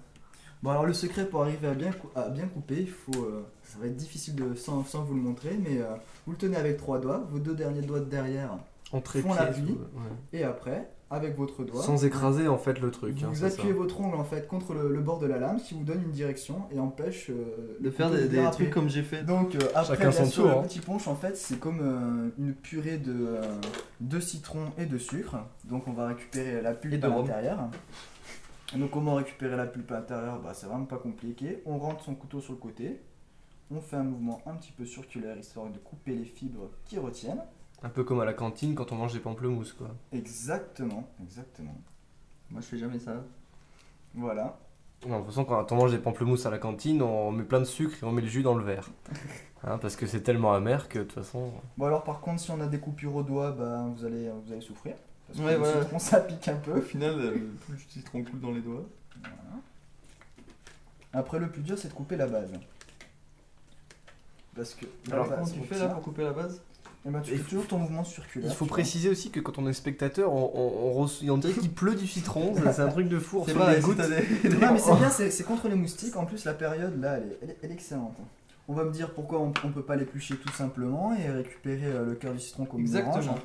Bon 0.63 0.69
alors 0.69 0.85
le 0.85 0.93
secret 0.93 1.25
pour 1.25 1.41
arriver 1.41 1.67
à 1.67 1.73
bien, 1.73 1.89
à 2.15 2.29
bien 2.29 2.45
couper, 2.47 2.81
il 2.81 2.89
faut, 2.89 3.23
euh, 3.23 3.43
ça 3.63 3.79
va 3.79 3.87
être 3.87 3.95
difficile 3.95 4.35
de, 4.35 4.53
sans, 4.53 4.83
sans 4.85 5.03
vous 5.03 5.15
le 5.15 5.21
montrer, 5.21 5.57
mais 5.61 5.79
euh, 5.81 5.85
vous 6.25 6.33
le 6.33 6.37
tenez 6.37 6.55
avec 6.57 6.77
trois 6.77 6.99
doigts, 6.99 7.25
vos 7.31 7.39
deux 7.39 7.55
derniers 7.55 7.81
doigts 7.81 7.99
de 7.99 8.05
derrière, 8.05 8.57
En 8.91 9.01
trépied. 9.01 9.27
Font 9.29 9.35
l'appui. 9.35 9.71
ouais. 9.71 10.39
et 10.39 10.43
après, 10.43 10.87
avec 11.09 11.35
votre 11.35 11.63
doigt, 11.63 11.81
Sans 11.81 12.05
écraser 12.05 12.47
en 12.47 12.59
fait 12.59 12.79
le 12.79 12.91
truc. 12.91 13.17
vous, 13.17 13.25
hein, 13.25 13.29
vous 13.29 13.35
c'est 13.35 13.49
ça. 13.49 13.55
appuyez 13.55 13.73
votre 13.73 13.99
ongle 13.99 14.15
en 14.15 14.23
fait 14.23 14.47
contre 14.47 14.73
le, 14.75 14.93
le 14.93 15.01
bord 15.01 15.17
de 15.17 15.25
la 15.25 15.39
lame, 15.39 15.57
ce 15.57 15.69
qui 15.69 15.73
vous 15.73 15.83
donne 15.83 16.03
une 16.03 16.11
direction 16.11 16.61
et 16.71 16.79
empêche 16.79 17.31
euh, 17.31 17.77
De 17.79 17.85
le 17.85 17.91
faire 17.91 18.11
des, 18.11 18.29
trucs 18.51 18.69
comme 18.69 18.87
j'ai 18.87 19.01
fait. 19.03 19.23
Donc 19.23 19.55
euh, 19.55 19.59
après, 19.73 19.95
Chacun 19.97 20.11
son 20.11 20.25
sûr, 20.27 20.43
tour, 20.43 20.51
le 20.51 20.57
hein. 20.59 20.63
petit 20.63 20.79
punch 20.79 21.07
en 21.07 21.15
fait 21.15 21.35
c'est 21.35 21.59
comme 21.59 21.79
euh, 21.81 22.29
une 22.37 22.53
purée 22.53 22.97
de, 22.99 23.11
euh, 23.13 23.41
de 23.99 24.19
citron 24.19 24.67
et 24.77 24.85
de 24.85 24.97
sucre. 24.99 25.37
Donc 25.65 25.87
on 25.87 25.91
va 25.91 26.07
récupérer 26.07 26.61
la 26.61 26.71
Et 26.71 26.75
pulpe 26.75 26.99
de 27.01 27.05
à 27.07 27.09
l'intérieur. 27.09 27.57
Donc 28.75 28.91
comment 28.91 29.15
récupérer 29.15 29.57
la 29.57 29.65
pulpe 29.65 29.91
à 29.91 29.95
l'intérieur 29.95 30.39
bah, 30.39 30.53
C'est 30.53 30.67
vraiment 30.67 30.85
pas 30.85 30.97
compliqué. 30.97 31.61
On 31.65 31.77
rentre 31.77 32.03
son 32.03 32.15
couteau 32.15 32.39
sur 32.39 32.53
le 32.53 32.59
côté. 32.59 33.01
On 33.69 33.81
fait 33.81 33.97
un 33.97 34.03
mouvement 34.03 34.41
un 34.45 34.55
petit 34.55 34.71
peu 34.71 34.85
circulaire 34.85 35.37
histoire 35.37 35.69
de 35.69 35.77
couper 35.77 36.15
les 36.15 36.25
fibres 36.25 36.69
qui 36.85 36.99
retiennent. 36.99 37.43
Un 37.83 37.89
peu 37.89 38.03
comme 38.03 38.19
à 38.19 38.25
la 38.25 38.33
cantine 38.33 38.75
quand 38.75 38.91
on 38.91 38.95
mange 38.95 39.13
des 39.13 39.19
pamplemousses 39.19 39.73
quoi. 39.73 39.89
Exactement, 40.11 41.07
exactement. 41.21 41.75
Moi 42.49 42.61
je 42.61 42.67
fais 42.67 42.77
jamais 42.77 42.99
ça. 42.99 43.23
Voilà. 44.13 44.59
Non, 45.07 45.15
de 45.15 45.23
toute 45.23 45.27
façon, 45.31 45.45
quand 45.45 45.71
on 45.71 45.75
mange 45.75 45.91
des 45.91 45.97
pamplemousses 45.97 46.45
à 46.45 46.51
la 46.51 46.59
cantine, 46.59 47.01
on 47.01 47.31
met 47.31 47.43
plein 47.43 47.59
de 47.59 47.65
sucre 47.65 47.95
et 48.03 48.05
on 48.05 48.11
met 48.11 48.21
le 48.21 48.27
jus 48.27 48.43
dans 48.43 48.55
le 48.55 48.63
verre. 48.63 48.89
Hein, 49.63 49.77
parce 49.77 49.95
que 49.95 50.07
c'est 50.07 50.21
tellement 50.21 50.53
amer 50.53 50.89
que 50.89 50.97
de 50.97 51.03
toute 51.03 51.13
façon. 51.13 51.51
Bon 51.77 51.85
alors 51.85 52.03
par 52.03 52.19
contre 52.19 52.41
si 52.41 52.49
on 52.49 52.59
a 52.61 52.65
des 52.65 52.79
coupures 52.79 53.13
au 53.13 53.21
doigt, 53.21 53.51
bah, 53.51 53.85
vous, 53.95 54.05
allez, 54.05 54.27
vous 54.43 54.51
allez 54.51 54.59
souffrir. 54.59 54.95
Parce 55.31 55.39
que 55.39 55.45
Ouais, 55.45 55.53
le 55.53 55.57
voilà. 55.59 55.81
citron 55.83 55.99
ça 55.99 56.19
pique 56.21 56.47
un 56.47 56.55
peu. 56.55 56.73
Au 56.77 56.81
final, 56.81 57.15
euh, 57.19 57.31
tout 57.65 57.71
le 57.71 57.77
citron 57.89 58.23
coule 58.23 58.39
dans 58.39 58.51
les 58.51 58.61
doigts. 58.61 58.85
Après 61.13 61.39
le 61.39 61.49
plus 61.49 61.61
dur 61.61 61.77
c'est 61.77 61.89
de 61.89 61.93
couper 61.93 62.15
la 62.15 62.27
base. 62.27 62.49
Parce 64.55 64.73
que 64.73 64.85
Alors 65.11 65.29
comment 65.29 65.45
tu 65.45 65.59
fais 65.61 65.79
là 65.79 65.87
pour 65.89 66.01
couper 66.03 66.23
la 66.23 66.31
base? 66.33 66.61
Eh 67.05 67.09
ben, 67.09 67.19
tu 67.21 67.31
Il 67.31 67.37
fais 67.37 67.43
faut- 67.43 67.49
toujours 67.49 67.67
ton 67.67 67.79
mouvement 67.79 68.03
circulaire. 68.03 68.51
Il 68.51 68.55
faut 68.55 68.65
vois. 68.65 68.75
préciser 68.75 69.09
aussi 69.09 69.31
que 69.31 69.39
quand 69.39 69.57
on 69.57 69.67
est 69.67 69.73
spectateur, 69.73 70.31
on, 70.31 70.51
on, 70.53 70.87
on 70.89 70.93
reçoit- 70.93 71.27
on 71.31 71.37
dirait 71.39 71.53
qu'il 71.53 71.71
pleut 71.71 71.95
du 71.95 72.05
citron. 72.05 72.53
c'est- 72.55 72.79
un 72.79 72.89
truc 72.89 73.07
de 73.09 73.17
fou. 73.17 73.39
on 73.39 73.45
C'est 73.45 73.55
pas 73.55 73.73
des 73.73 73.81
gouttes. 73.81 73.97
des- 73.97 74.49
Non 74.59 74.71
mais 74.73 74.77
c'est 74.79 74.95
bien, 74.95 75.09
c'est 75.09 75.43
contre 75.43 75.67
les 75.67 75.75
moustiques. 75.75 76.15
En 76.15 76.25
plus 76.25 76.45
la 76.45 76.53
période 76.53 76.99
là, 77.01 77.17
elle 77.17 77.23
est, 77.31 77.37
elle 77.41 77.49
est- 77.49 77.57
elle 77.63 77.71
est 77.71 77.73
excellente. 77.73 78.17
On 78.67 78.73
va 78.73 78.83
me 78.83 78.91
dire 78.91 79.13
pourquoi 79.13 79.39
on, 79.41 79.51
on 79.63 79.71
peut 79.71 79.81
pas 79.83 79.95
l'éplucher 79.95 80.35
tout 80.37 80.51
simplement 80.53 81.13
et 81.15 81.29
récupérer 81.29 81.87
euh, 81.87 82.05
le 82.05 82.15
cœur 82.15 82.33
du 82.33 82.39
citron 82.39 82.65
comme 82.65 82.79
Exactement. 82.81 83.35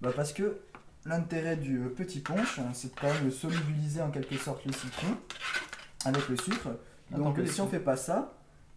Bah 0.00 0.10
parce 0.14 0.32
que 0.32 0.58
l'intérêt 1.04 1.56
du 1.56 1.78
petit 1.96 2.20
punch, 2.20 2.60
c'est 2.74 2.94
de 2.94 3.00
quand 3.00 3.12
même 3.12 3.30
solubiliser 3.30 4.00
en 4.02 4.10
quelque 4.10 4.36
sorte 4.36 4.64
le 4.64 4.72
citron 4.72 5.08
avec 6.04 6.28
le 6.28 6.36
sucre. 6.36 6.68
Donc 7.10 7.38
si 7.46 7.60
on 7.60 7.64
coups. 7.64 7.76
fait 7.76 7.84
pas 7.84 7.96
ça 7.96 8.32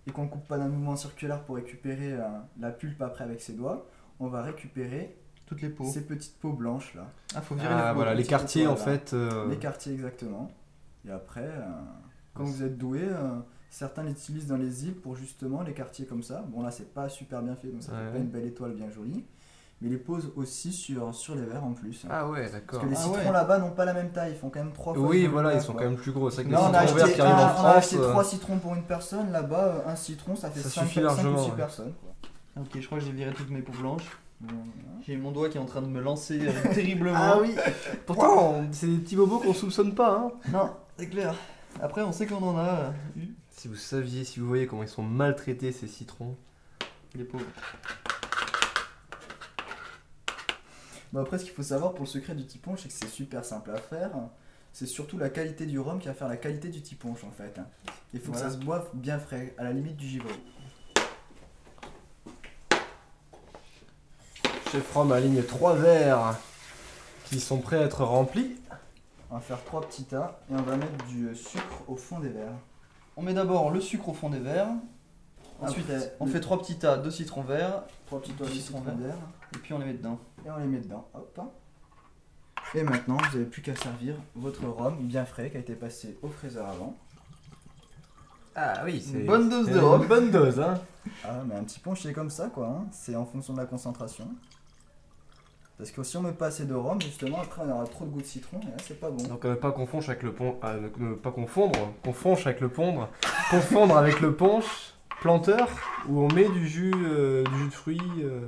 et 0.07 0.11
qu'on 0.11 0.27
coupe 0.27 0.47
pas 0.47 0.57
d'un 0.57 0.67
mouvement 0.67 0.95
circulaire 0.95 1.43
pour 1.43 1.55
récupérer 1.55 2.13
euh, 2.13 2.21
la 2.59 2.71
pulpe 2.71 3.01
après 3.01 3.23
avec 3.23 3.41
ses 3.41 3.53
doigts, 3.53 3.87
on 4.19 4.27
va 4.27 4.41
récupérer 4.43 5.15
Toutes 5.45 5.61
les 5.61 5.69
peaux. 5.69 5.85
ces 5.85 6.05
petites 6.05 6.37
peaux 6.39 6.53
blanches 6.53 6.93
là. 6.95 7.07
Ah, 7.35 7.41
faut 7.41 7.55
virer 7.55 7.67
Ah, 7.71 7.77
les 7.85 7.89
peaux. 7.89 7.95
voilà, 7.95 8.13
les 8.13 8.23
quartiers 8.23 8.67
en 8.67 8.75
voilà. 8.75 8.97
fait. 8.99 9.13
euh, 9.13 9.47
Les 9.49 9.57
quartiers 9.57 9.93
exactement. 9.93 10.51
Et 11.07 11.11
après, 11.11 11.45
euh, 11.47 11.61
quand 12.33 12.43
vous 12.43 12.63
êtes 12.63 12.77
doué, 12.77 13.01
euh, 13.03 13.39
certains 13.69 14.03
l'utilisent 14.03 14.47
dans 14.47 14.57
les 14.57 14.85
îles 14.85 14.95
pour 14.95 15.15
justement 15.15 15.61
les 15.63 15.73
quartiers 15.73 16.05
comme 16.05 16.23
ça. 16.23 16.43
Bon 16.49 16.61
là 16.61 16.71
c'est 16.71 16.93
pas 16.93 17.09
super 17.09 17.41
bien 17.41 17.55
fait, 17.55 17.67
donc 17.69 17.81
ça 17.83 17.91
Ouais. 17.93 18.05
fait 18.07 18.11
pas 18.11 18.17
une 18.17 18.29
belle 18.29 18.45
étoile 18.45 18.73
bien 18.73 18.89
jolie. 18.89 19.23
Mais 19.81 19.89
les 19.89 19.97
posent 19.97 20.31
aussi 20.37 20.71
sur, 20.71 21.13
sur 21.13 21.35
les 21.35 21.43
verres 21.43 21.65
en 21.65 21.73
plus. 21.73 22.05
Ah 22.09 22.27
ouais, 22.29 22.41
Parce 22.41 22.53
d'accord. 22.53 22.81
que 22.81 22.85
les 22.87 22.95
Ah 22.95 22.99
citrons 22.99 23.17
ouais. 23.17 23.31
là-bas 23.31 23.57
n'ont 23.59 23.71
pas 23.71 23.83
la 23.85 23.93
même 23.93 24.09
taille, 24.11 24.31
ils 24.31 24.37
font 24.37 24.49
quand 24.49 24.59
même 24.63 24.71
trois 24.71 24.93
fois. 24.93 25.03
Oui, 25.03 25.27
voilà, 25.27 25.53
ils 25.53 25.61
sont 25.61 25.73
quoi. 25.73 25.81
quand 25.83 25.89
même 25.89 25.97
plus 25.99 26.11
gros. 26.13 26.29
C'est 26.29 26.43
vrai 26.43 26.45
que 26.45 26.51
Là, 26.51 26.59
les 26.61 26.65
on 26.65 26.73
a 26.73 26.79
acheté, 26.79 27.21
un- 27.21 27.25
on 27.25 27.29
a 27.37 27.49
France. 27.49 27.75
acheté 27.75 27.97
euh, 27.97 28.09
trois 28.09 28.23
citrons 28.23 28.57
pour 28.57 28.73
une 28.73 28.83
personne, 28.83 29.31
là-bas 29.33 29.63
euh, 29.85 29.89
un 29.91 29.95
citron 29.97 30.35
ça 30.35 30.49
fait 30.49 30.61
Ça 30.61 30.69
5, 30.69 30.81
suffit 30.87 31.01
largement, 31.01 31.39
ou 31.39 31.43
6 31.43 31.49
ouais. 31.51 31.55
personnes. 31.57 31.93
quoi. 32.01 32.61
Ok, 32.63 32.69
je 32.79 32.85
crois 32.85 32.99
que 32.99 33.03
j'ai 33.03 33.11
viré 33.11 33.33
toutes 33.33 33.49
mes 33.49 33.61
peaux 33.61 33.73
blanches. 33.77 34.17
J'ai 35.05 35.17
mon 35.17 35.31
doigt 35.31 35.49
qui 35.49 35.57
est 35.57 35.61
en 35.61 35.65
train 35.65 35.81
de 35.81 35.87
me 35.87 36.01
lancer 36.01 36.39
euh, 36.41 36.51
terriblement. 36.73 37.17
Ah 37.19 37.37
oui 37.41 37.53
Pourtant, 38.05 38.53
on- 38.53 38.67
c'est 38.71 38.87
des 38.87 38.97
petits 38.97 39.15
bobos 39.17 39.39
qu'on 39.39 39.53
soupçonne 39.53 39.93
pas. 39.93 40.17
Hein. 40.19 40.31
Non, 40.53 40.71
c'est 40.97 41.07
clair. 41.09 41.35
Après, 41.81 42.01
on 42.01 42.13
sait 42.13 42.25
qu'on 42.27 42.41
en 42.43 42.57
a 42.57 42.63
euh, 42.63 42.91
eu. 43.17 43.27
Si 43.49 43.67
vous 43.67 43.75
saviez, 43.75 44.23
si 44.23 44.39
vous 44.39 44.47
voyez 44.47 44.67
comment 44.67 44.83
ils 44.83 44.89
sont 44.89 45.03
maltraités 45.03 45.71
ces 45.73 45.87
citrons. 45.87 46.35
Les 47.13 47.23
pauvres. 47.25 47.43
Bon, 51.15 51.21
après, 51.21 51.39
ce 51.39 51.45
qu'il 51.45 51.53
faut 51.53 51.63
savoir 51.63 51.93
pour 51.93 52.03
le 52.03 52.09
secret 52.09 52.35
du 52.35 52.43
petit 52.43 52.57
punch, 52.57 52.81
c'est 52.81 52.89
que 52.89 52.93
c'est 52.93 53.07
super 53.07 53.45
simple 53.45 53.71
à 53.71 53.77
faire. 53.77 54.11
C'est 54.73 54.85
surtout 54.85 55.17
la 55.17 55.29
qualité 55.29 55.65
du 55.65 55.79
rhum 55.79 55.97
qui 55.97 56.09
va 56.09 56.13
faire 56.13 56.27
la 56.27 56.35
qualité 56.35 56.67
du 56.67 56.81
petit 56.81 56.95
punch 56.95 57.23
en 57.23 57.31
fait. 57.31 57.57
Il 58.13 58.19
faut 58.19 58.33
Voilà. 58.33 58.47
que 58.47 58.51
ça 58.53 58.59
se 58.59 58.61
boive 58.65 58.89
bien 58.93 59.17
frais, 59.17 59.55
à 59.57 59.63
la 59.63 59.71
limite 59.71 59.95
du 59.95 60.05
givré. 60.09 60.33
Chef 64.69 64.93
Rom 64.93 65.13
aligne 65.13 65.41
trois 65.43 65.77
verres 65.77 66.37
qui 67.23 67.39
sont 67.39 67.59
prêts 67.59 67.77
à 67.77 67.83
être 67.85 68.03
remplis. 68.03 68.57
On 69.31 69.35
va 69.35 69.39
faire 69.39 69.63
trois 69.63 69.87
petits 69.87 70.03
tas 70.03 70.41
et 70.51 70.53
on 70.53 70.63
va 70.63 70.75
mettre 70.75 71.05
du 71.05 71.33
sucre 71.33 71.83
au 71.87 71.95
fond 71.95 72.19
des 72.19 72.27
verres. 72.27 72.59
On 73.15 73.21
met 73.21 73.33
d'abord 73.33 73.71
le 73.71 73.79
sucre 73.79 74.09
au 74.09 74.13
fond 74.13 74.27
des 74.29 74.39
verres. 74.39 74.67
Ensuite, 75.61 75.89
Après, 75.89 76.13
on 76.19 76.25
fait 76.25 76.41
trois 76.41 76.59
petits 76.59 76.77
tas 76.77 76.97
de 76.97 77.09
citron 77.09 77.41
vert. 77.41 77.83
Trois 78.05 78.19
petits 78.21 78.33
tas 78.33 78.43
de 78.43 78.49
citron 78.49 78.81
vert 78.81 79.15
Et 79.55 79.59
puis 79.59 79.71
on 79.71 79.79
les 79.79 79.85
met 79.85 79.93
dedans. 79.93 80.19
Et 80.45 80.49
on 80.51 80.57
les 80.57 80.65
met 80.65 80.79
dedans. 80.79 81.07
Hop. 81.13 81.39
Et 82.73 82.83
maintenant, 82.83 83.17
vous 83.17 83.37
n'avez 83.37 83.45
plus 83.45 83.61
qu'à 83.61 83.75
servir 83.75 84.15
votre 84.35 84.65
rhum 84.65 84.97
bien 84.99 85.25
frais 85.25 85.49
qui 85.49 85.57
a 85.57 85.59
été 85.59 85.75
passé 85.75 86.17
au 86.21 86.27
fraiseur 86.29 86.67
avant. 86.67 86.95
Ah 88.55 88.81
oui, 88.85 89.01
c'est- 89.01 89.19
Une 89.19 89.25
bonne 89.25 89.49
dose 89.49 89.67
de 89.69 89.79
rhum. 89.79 90.01
Une 90.01 90.07
bonne 90.07 90.31
dose, 90.31 90.59
hein. 90.59 90.75
Ah, 91.23 91.41
mais 91.45 91.55
un 91.55 91.63
petit 91.63 91.79
c'est 92.01 92.13
comme 92.13 92.29
ça, 92.29 92.47
quoi. 92.47 92.67
hein. 92.67 92.85
C'est 92.91 93.15
en 93.15 93.25
fonction 93.25 93.53
de 93.53 93.59
la 93.59 93.65
concentration. 93.65 94.27
Parce 95.77 95.91
que 95.91 96.03
si 96.03 96.15
on 96.15 96.21
met 96.21 96.31
pas 96.31 96.47
assez 96.47 96.65
de 96.65 96.73
rhum, 96.73 97.01
justement, 97.01 97.41
après 97.41 97.61
on 97.63 97.69
aura 97.69 97.85
trop 97.85 98.05
de 98.05 98.09
goût 98.09 98.21
de 98.21 98.25
citron 98.25 98.61
et 98.61 98.65
là, 98.67 98.77
c'est 98.81 98.97
pas 98.99 99.11
bon. 99.11 99.21
Donc 99.27 99.43
ne 99.43 99.55
pas 99.55 99.73
confondre 99.73 100.05
avec 100.09 100.23
le 100.23 100.33
pon... 100.33 100.57
ah, 100.61 100.75
ne- 100.75 101.05
ne 101.09 101.15
pas 101.15 101.31
confondre, 101.31 101.77
confondre 102.01 102.39
avec 102.47 102.61
le 102.61 102.69
pondre, 102.69 103.09
confondre 103.51 103.97
avec 103.97 104.21
le 104.21 104.33
punch 104.33 104.93
planteur 105.21 105.67
où 106.07 106.21
on 106.21 106.27
met 106.33 106.47
du 106.49 106.67
jus, 106.67 106.93
euh, 106.95 107.43
du 107.43 107.57
jus 107.59 107.67
de 107.67 107.73
fruits. 107.73 108.01
euh, 108.23 108.41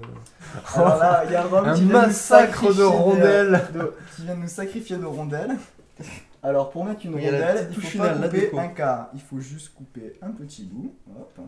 Alors 0.75 0.97
là, 0.97 1.23
il 1.25 1.31
y 1.31 1.35
a 1.35 1.43
rhum 1.43 1.65
un 1.67 1.73
qui 1.73 1.81
vient 1.83 1.93
nous 2.01 2.07
massacre 2.07 2.73
de 2.75 2.83
rondelles. 2.83 3.63
de- 3.73 3.93
qui 4.15 4.23
vient 4.23 4.36
nous 4.36 4.47
sacrifier 4.47 4.97
de 4.97 5.05
rondelles. 5.05 5.55
Alors 6.43 6.69
pour 6.69 6.86
mettre 6.86 7.05
une 7.05 7.13
rondelle, 7.15 7.67
il 7.71 7.75
touche 7.75 7.93
faut 7.97 7.97
pas 8.00 8.13
couper 8.13 8.51
un 8.59 8.67
quart. 8.67 9.07
Il 9.15 9.21
faut 9.21 9.39
juste 9.39 9.74
couper 9.74 10.13
un 10.21 10.31
petit 10.31 10.63
bout. 10.63 10.93
Hop. 11.19 11.39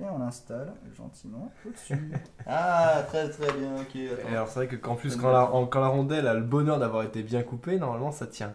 Et 0.00 0.04
on 0.04 0.18
l'installe 0.18 0.72
gentiment 0.96 1.52
au-dessus. 1.66 2.12
Ah, 2.46 3.02
très 3.08 3.30
très 3.30 3.50
bien, 3.52 3.74
ok. 3.80 3.96
Et 3.96 4.10
Attends. 4.10 4.28
alors 4.28 4.48
c'est 4.48 4.54
vrai 4.56 4.66
que 4.68 4.76
qu'en 4.76 4.96
plus 4.96 5.16
quand 5.16 5.30
la, 5.30 5.44
en- 5.52 5.66
quand 5.66 5.80
la 5.80 5.86
rondelle 5.88 6.26
a 6.26 6.34
le 6.34 6.42
bonheur 6.42 6.78
d'avoir 6.78 7.04
été 7.04 7.22
bien 7.22 7.42
coupée, 7.42 7.78
normalement 7.78 8.10
ça 8.12 8.26
tient. 8.26 8.52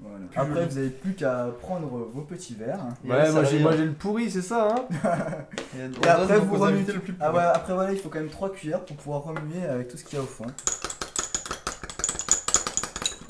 Voilà. 0.00 0.16
Après, 0.36 0.66
vous 0.66 0.74
n'avez 0.76 0.90
plus 0.90 1.14
qu'à 1.14 1.46
prendre 1.60 1.86
vos 1.88 2.20
petits 2.22 2.54
verres. 2.54 2.78
Et 3.04 3.10
Ouais, 3.10 3.32
moi 3.32 3.42
j'ai 3.44 3.84
le 3.84 3.92
pourri, 3.92 4.30
c'est 4.30 4.42
ça 4.42 4.68
hein 4.76 4.84
Et, 5.76 6.08
après, 6.08 6.38
vous 6.38 6.56
remuez. 6.56 6.84
le 6.92 7.00
plus 7.00 7.16
Ah 7.20 7.32
ouais, 7.32 7.42
après, 7.42 7.74
voilà, 7.74 7.92
il 7.92 7.98
faut 7.98 8.08
quand 8.08 8.20
même 8.20 8.28
3 8.28 8.52
cuillères 8.52 8.84
pour 8.84 8.96
pouvoir 8.96 9.22
remuer 9.24 9.66
avec 9.68 9.88
tout 9.88 9.96
ce 9.96 10.04
qu'il 10.04 10.16
y 10.16 10.20
a 10.20 10.22
au 10.24 10.26
fond. 10.26 10.46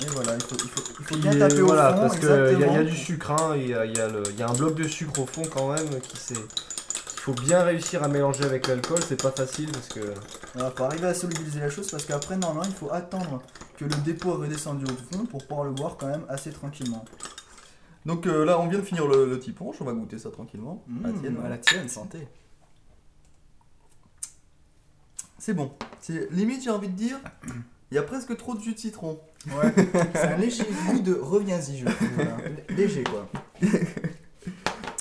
Et 0.01 0.07
voilà, 0.11 0.35
il 0.35 0.43
faut, 0.43 0.55
il 0.63 0.69
faut, 0.71 0.83
il 1.01 1.05
faut 1.07 1.15
Il 1.17 1.21
bien 1.23 1.39
taper 1.39 1.61
voilà, 1.63 1.91
au 1.91 1.95
fond. 1.95 2.01
parce 2.03 2.19
qu'il 2.19 2.29
y, 2.29 2.33
a- 2.33 2.37
y 2.37 2.39
a 2.39 2.51
exactement. 2.53 2.85
du 2.85 2.97
sucre, 2.97 3.31
hein, 3.33 3.55
il 3.57 3.69
y, 3.69 3.75
a, 3.75 3.85
il 3.85 3.97
y 3.97 4.01
a 4.01 4.09
y 4.39 4.43
a 4.43 4.49
un 4.49 4.53
bloc 4.55 4.75
de 4.77 4.85
sucre 4.87 5.19
au 5.21 5.27
fond 5.27 5.43
quand 5.53 5.73
même 5.73 5.89
qui 6.03 6.17
c'est. 6.17 6.35
Il 7.19 7.35
faut 7.35 7.35
bien 7.35 7.63
réussir 7.63 8.03
à 8.03 8.09
mélanger 8.09 8.45
avec 8.45 8.69
l'alcool, 8.69 9.01
c'est 9.07 9.21
pas 9.21 9.33
facile 9.33 9.71
parce 9.73 9.89
que. 9.89 10.01
Voilà, 10.55 10.71
faut 10.71 10.85
arriver 10.85 11.09
à 11.09 11.15
solubiliser 11.15 11.61
la 11.61 11.69
chose 11.69 11.91
parce 11.91 12.05
qu'après, 12.07 12.37
normalement, 12.37 12.65
il 12.71 12.75
faut 12.75 12.91
attendre 12.93 13.43
que 13.77 13.85
le 13.85 13.95
dépôt 14.05 14.31
est 14.33 14.47
redescendu 14.47 14.85
au 14.85 14.97
fond 15.17 15.27
pour 15.27 15.47
pouvoir 15.47 15.67
le 15.67 15.73
boire 15.73 15.97
quand 15.99 16.07
même 16.07 16.25
assez 16.29 16.51
tranquillement. 16.53 17.05
Donc 18.07 18.27
euh, 18.27 18.45
là, 18.45 18.59
on 18.61 18.69
vient 18.69 18.79
de 18.79 18.85
finir 18.85 19.07
le, 19.07 19.29
le 19.29 19.39
petit 19.39 19.53
punch, 19.53 19.75
on 19.81 19.85
va 19.85 19.93
goûter 19.93 20.17
ça 20.19 20.31
tranquillement. 20.31 20.83
Mmh, 20.87 21.03
La 21.07 21.13
tienne, 21.13 21.37
à 21.43 21.47
hein. 21.47 21.49
la 21.51 21.59
tienne, 21.59 21.89
santé. 21.89 22.27
C'est 25.39 25.55
bon. 25.55 25.73
C'est 26.01 26.31
limite, 26.33 26.63
j'ai 26.63 26.71
envie 26.71 26.89
de 26.89 26.97
dire, 26.97 27.19
il 27.91 27.95
y 27.97 27.99
a 27.99 28.03
presque 28.03 28.37
trop 28.37 28.55
de 28.55 28.61
jus 28.61 28.75
de 28.75 28.79
citron. 28.79 29.21
Ouais, 29.49 29.73
c'est 30.15 30.19
un 30.19 30.37
léger 30.37 30.65
goût 30.87 31.01
de 31.01 31.15
reviens-y, 31.15 31.79
je 31.79 31.85
trouve. 31.85 32.09
voilà. 32.15 32.37
Léger 32.71 33.05
quoi. 33.05 33.29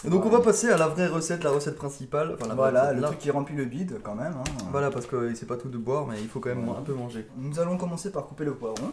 Donc 0.09 0.25
on 0.25 0.29
va 0.29 0.39
passer 0.41 0.69
à 0.69 0.77
la 0.77 0.87
vraie 0.87 1.07
recette, 1.07 1.43
la 1.43 1.51
recette 1.51 1.75
principale. 1.75 2.33
Enfin, 2.35 2.47
la 2.47 2.55
vraie 2.55 2.55
Voilà, 2.55 2.81
recette, 2.83 2.95
le 2.95 3.01
là. 3.01 3.07
truc 3.07 3.19
qui 3.19 3.31
remplit 3.31 3.55
le 3.55 3.65
bide 3.65 3.99
quand 4.03 4.15
même. 4.15 4.33
hein. 4.33 4.43
Voilà, 4.71 4.89
parce 4.89 5.05
que 5.05 5.33
c'est 5.35 5.45
pas 5.45 5.57
tout 5.57 5.69
de 5.69 5.77
boire, 5.77 6.07
mais 6.07 6.21
il 6.21 6.27
faut 6.27 6.39
quand 6.39 6.49
même 6.49 6.63
Voilà. 6.65 6.79
un 6.79 6.83
peu 6.83 6.93
manger. 6.93 7.27
Nous 7.37 7.59
allons 7.59 7.77
commencer 7.77 8.11
par 8.11 8.25
couper 8.25 8.45
le 8.45 8.53
poivron. 8.55 8.91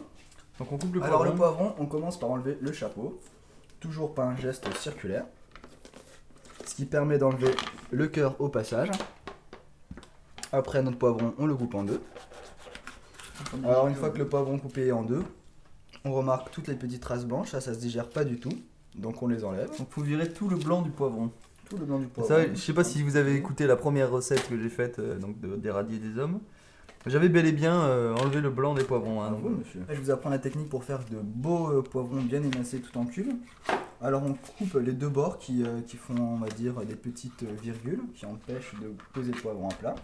Donc 0.58 0.72
on 0.72 0.78
coupe 0.78 0.94
le 0.94 1.02
Alors 1.02 1.18
poivron. 1.18 1.30
le 1.32 1.36
poivron, 1.36 1.74
on 1.78 1.86
commence 1.86 2.18
par 2.18 2.30
enlever 2.30 2.58
le 2.60 2.72
chapeau, 2.72 3.18
toujours 3.80 4.14
par 4.14 4.28
un 4.28 4.36
geste 4.36 4.72
circulaire, 4.76 5.24
ce 6.64 6.74
qui 6.74 6.84
permet 6.84 7.18
d'enlever 7.18 7.54
le 7.90 8.06
cœur 8.08 8.36
au 8.40 8.48
passage. 8.48 8.90
Après 10.52 10.82
notre 10.82 10.98
poivron, 10.98 11.34
on 11.38 11.46
le 11.46 11.54
coupe 11.54 11.74
en 11.74 11.82
deux. 11.82 12.00
Alors 13.64 13.88
une 13.88 13.94
fois 13.96 14.10
que 14.10 14.18
le 14.18 14.28
poivron 14.28 14.58
coupé 14.58 14.86
est 14.88 14.92
en 14.92 15.02
deux, 15.02 15.24
on 16.04 16.12
remarque 16.12 16.50
toutes 16.52 16.68
les 16.68 16.74
petites 16.76 17.02
traces 17.02 17.24
blanches, 17.24 17.50
ça, 17.50 17.60
ça 17.60 17.74
se 17.74 17.78
digère 17.78 18.08
pas 18.08 18.24
du 18.24 18.38
tout. 18.38 18.52
Donc 18.94 19.22
on 19.22 19.28
les 19.28 19.44
enlève. 19.44 19.68
Donc 19.78 19.88
faut 19.90 20.02
virer 20.02 20.28
tout 20.32 20.48
le 20.48 20.56
blanc 20.56 20.82
du 20.82 20.90
poivron. 20.90 21.30
Tout 21.68 21.76
le 21.78 21.86
blanc 21.86 21.98
du 21.98 22.06
poivron. 22.06 22.28
Ça, 22.34 22.46
je 22.52 22.54
sais 22.60 22.72
pas 22.74 22.84
si 22.84 23.02
vous 23.02 23.16
avez 23.16 23.34
écouté 23.34 23.66
la 23.66 23.76
première 23.76 24.10
recette 24.10 24.48
que 24.48 24.60
j'ai 24.60 24.68
faite 24.68 24.98
euh, 24.98 25.18
donc 25.18 25.40
de- 25.40 25.56
des 25.56 25.70
radis 25.70 25.98
des 25.98 26.18
hommes. 26.18 26.40
J'avais 27.06 27.28
bel 27.28 27.44
et 27.46 27.52
bien 27.52 27.82
euh, 27.82 28.14
enlevé 28.16 28.40
le 28.40 28.48
blanc 28.50 28.72
des 28.74 28.84
poivrons. 28.84 29.22
hein, 29.22 29.26
Ah 29.28 29.32
donc- 29.32 29.42
bon, 29.42 29.50
monsieur? 29.50 29.82
Je 29.90 30.00
vous 30.00 30.10
apprends 30.10 30.30
la 30.30 30.38
technique 30.38 30.68
pour 30.70 30.84
faire 30.84 31.00
de 31.10 31.18
beaux 31.22 31.68
euh, 31.70 31.82
poivrons 31.82 32.22
bien 32.22 32.42
émincés 32.42 32.80
tout 32.80 32.96
en 32.98 33.04
cubes. 33.04 33.32
Alors 34.00 34.22
on 34.24 34.34
coupe 34.58 34.74
les 34.82 34.92
deux 34.92 35.08
bords 35.08 35.38
qui, 35.38 35.62
euh, 35.64 35.80
qui 35.86 35.96
font, 35.96 36.14
on 36.18 36.36
va 36.38 36.48
dire, 36.48 36.74
des 36.86 36.94
petites 36.96 37.42
euh, 37.42 37.54
virgules 37.62 38.00
qui 38.14 38.24
empêchent 38.26 38.74
de 38.80 38.92
poser 39.12 39.32
le 39.32 39.40
poivron 39.40 39.68
à 39.68 39.74
plat. 39.74 39.94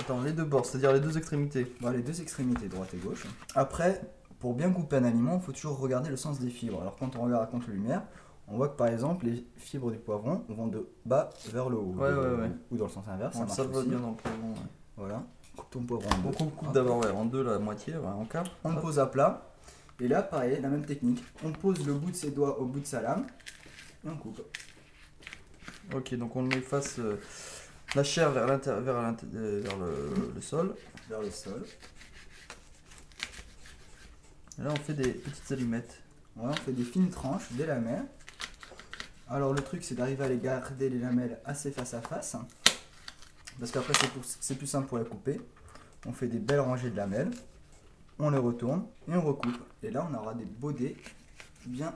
Attends, 0.00 0.20
les 0.22 0.32
deux 0.32 0.44
bords, 0.44 0.64
c'est-à-dire 0.66 0.92
les 0.92 1.00
deux 1.00 1.16
extrémités? 1.18 1.66
Voilà, 1.80 1.96
les 1.96 2.02
deux 2.02 2.20
extrémités, 2.20 2.68
droite 2.68 2.92
et 2.94 2.98
gauche. 2.98 3.24
Après, 3.54 4.00
pour 4.42 4.54
bien 4.54 4.72
couper 4.72 4.96
un 4.96 5.04
aliment, 5.04 5.36
il 5.36 5.40
faut 5.40 5.52
toujours 5.52 5.78
regarder 5.78 6.10
le 6.10 6.16
sens 6.16 6.40
des 6.40 6.50
fibres. 6.50 6.80
Alors 6.80 6.96
quand 6.96 7.14
on 7.14 7.22
regarde 7.22 7.44
à 7.44 7.46
contre-lumière, 7.46 8.02
on 8.48 8.56
voit 8.56 8.68
que 8.70 8.76
par 8.76 8.88
exemple, 8.88 9.26
les 9.26 9.46
fibres 9.56 9.92
du 9.92 9.98
poivron 9.98 10.42
vont 10.48 10.66
de 10.66 10.88
bas 11.06 11.30
vers 11.52 11.70
le 11.70 11.76
haut. 11.76 11.94
Ouais, 11.96 12.10
De- 12.10 12.16
ouais, 12.16 12.42
ouais. 12.42 12.50
Ou 12.72 12.76
dans 12.76 12.86
le 12.86 12.90
sens 12.90 13.04
inverse, 13.06 13.36
ça 13.36 13.46
Ça, 13.46 13.62
va 13.62 13.82
bien 13.84 14.00
dans 14.00 14.10
le 14.10 14.16
poivron. 14.16 14.54
Voilà, 14.96 15.22
coupe 15.56 15.70
ton 15.70 15.82
poivron 15.84 16.08
en 16.10 16.18
deux. 16.28 16.36
on 16.40 16.46
coupe 16.48 16.72
d'abord 16.72 17.00
en 17.16 17.24
deux 17.24 17.44
la 17.44 17.60
moitié, 17.60 17.94
en 17.96 18.24
quart. 18.24 18.44
On 18.64 18.70
le 18.72 18.80
pose 18.80 18.98
à 18.98 19.06
plat. 19.06 19.46
Et 20.00 20.08
là, 20.08 20.22
pareil, 20.24 20.58
la 20.60 20.68
même 20.68 20.84
technique. 20.84 21.22
On 21.44 21.52
pose 21.52 21.86
le 21.86 21.94
bout 21.94 22.10
de 22.10 22.16
ses 22.16 22.32
doigts 22.32 22.58
au 22.58 22.64
bout 22.64 22.80
de 22.80 22.86
sa 22.86 23.00
lame. 23.00 23.24
Et 24.04 24.08
on 24.08 24.16
coupe. 24.16 24.42
Ok, 25.94 26.14
donc 26.16 26.34
on 26.34 26.42
le 26.42 26.48
met 26.48 26.60
face 26.62 26.98
euh, 26.98 27.20
la 27.94 28.02
chair 28.02 28.32
vers, 28.32 28.46
vers, 28.48 28.58
euh, 28.66 28.80
vers 29.60 29.76
le, 29.78 30.32
le 30.34 30.40
sol. 30.40 30.74
Vers 31.08 31.20
le 31.22 31.30
sol. 31.30 31.62
Là 34.62 34.70
on 34.70 34.76
fait 34.76 34.94
des 34.94 35.10
petites 35.10 35.50
allumettes. 35.50 36.02
On 36.36 36.52
fait 36.52 36.72
des 36.72 36.84
fines 36.84 37.10
tranches, 37.10 37.50
des 37.52 37.66
lamelles. 37.66 38.06
Alors 39.28 39.52
le 39.52 39.60
truc, 39.60 39.82
c'est 39.82 39.94
d'arriver 39.94 40.24
à 40.24 40.28
les 40.28 40.38
garder 40.38 40.88
les 40.88 40.98
lamelles 40.98 41.40
assez 41.44 41.70
face 41.72 41.94
à 41.94 42.00
face. 42.00 42.36
Parce 43.58 43.70
qu'après, 43.70 43.92
c'est 44.40 44.54
plus 44.56 44.66
simple 44.66 44.86
pour 44.86 44.98
les 44.98 45.04
couper. 45.04 45.40
On 46.06 46.12
fait 46.12 46.28
des 46.28 46.38
belles 46.38 46.60
rangées 46.60 46.90
de 46.90 46.96
lamelles. 46.96 47.30
On 48.18 48.30
les 48.30 48.38
retourne 48.38 48.86
et 49.08 49.14
on 49.14 49.20
recoupe. 49.20 49.58
Et 49.82 49.90
là, 49.90 50.08
on 50.10 50.14
aura 50.14 50.34
des 50.34 50.44
beaux 50.44 50.72
dés 50.72 50.96
bien 51.66 51.94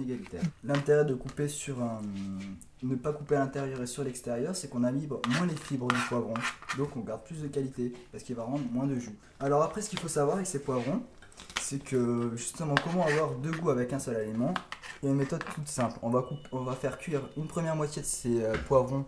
égalitaires. 0.00 0.42
L'intérêt 0.64 1.04
de 1.04 1.14
couper 1.14 1.48
sur 1.48 1.82
un... 1.82 2.00
Ne 2.82 2.94
pas 2.94 3.12
couper 3.12 3.36
à 3.36 3.40
l'intérieur 3.40 3.80
et 3.80 3.86
sur 3.86 4.04
l'extérieur, 4.04 4.54
c'est 4.54 4.68
qu'on 4.68 4.84
amibre 4.84 5.20
moins 5.28 5.46
les 5.46 5.56
fibres 5.56 5.88
du 5.88 6.00
poivron. 6.08 6.34
Donc 6.76 6.96
on 6.96 7.00
garde 7.00 7.24
plus 7.24 7.40
de 7.40 7.48
qualité, 7.48 7.92
parce 8.12 8.22
qu'il 8.22 8.36
va 8.36 8.42
rendre 8.42 8.64
moins 8.70 8.86
de 8.86 8.98
jus. 8.98 9.16
Alors 9.40 9.62
après, 9.62 9.80
ce 9.80 9.88
qu'il 9.88 9.98
faut 9.98 10.08
savoir 10.08 10.36
avec 10.36 10.46
ces 10.46 10.58
poivrons, 10.58 11.02
c'est 11.68 11.82
que 11.82 12.30
justement 12.36 12.76
comment 12.84 13.04
avoir 13.04 13.32
deux 13.34 13.50
goûts 13.50 13.70
avec 13.70 13.92
un 13.92 13.98
seul 13.98 14.14
aliment. 14.16 14.54
Il 15.02 15.06
y 15.06 15.08
a 15.08 15.12
une 15.12 15.18
méthode 15.18 15.42
toute 15.52 15.66
simple. 15.66 15.98
On 16.02 16.10
va, 16.10 16.74
faire 16.74 16.96
cuire 16.96 17.22
une 17.36 17.48
première 17.48 17.74
moitié 17.74 18.02
de 18.02 18.06
ces 18.06 18.44
euh, 18.44 18.54
poivrons 18.68 19.04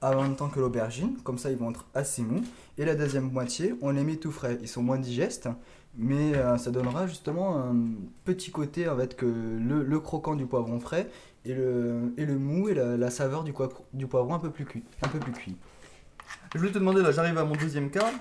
en 0.00 0.22
même 0.22 0.36
temps 0.36 0.48
que 0.48 0.58
l'aubergine, 0.58 1.18
comme 1.22 1.36
ça 1.36 1.50
ils 1.50 1.58
vont 1.58 1.70
être 1.70 1.84
assez 1.94 2.22
mous. 2.22 2.42
Et 2.78 2.86
la 2.86 2.94
deuxième 2.94 3.30
moitié, 3.30 3.74
on 3.82 3.90
les 3.90 4.04
met 4.04 4.16
tout 4.16 4.30
frais. 4.30 4.56
Ils 4.62 4.68
sont 4.68 4.82
moins 4.82 4.96
digestes, 4.96 5.50
mais 5.96 6.34
euh, 6.34 6.56
ça 6.56 6.70
donnera 6.70 7.06
justement 7.06 7.58
un 7.58 7.76
petit 8.24 8.50
côté 8.52 8.86
avec 8.86 9.16
que 9.16 9.26
le, 9.26 10.00
croquant 10.00 10.34
du 10.34 10.46
poivron 10.46 10.80
frais 10.80 11.10
et 11.44 11.52
le, 11.52 12.14
et 12.16 12.24
mou 12.24 12.70
et 12.70 12.74
la, 12.74 13.10
saveur 13.10 13.44
du, 13.44 13.52
poivron 13.52 14.34
un 14.34 14.38
peu 14.38 14.50
plus 14.50 14.64
cuit. 14.64 14.84
Un 15.02 15.08
peu 15.08 15.18
plus 15.18 15.32
cuit. 15.32 15.56
Je 16.54 16.58
voulais 16.58 16.72
te 16.72 16.78
demander 16.78 17.02
là, 17.02 17.12
j'arrive 17.12 17.36
à 17.36 17.44
mon 17.44 17.56
deuxième 17.56 17.90
quart. 17.90 18.12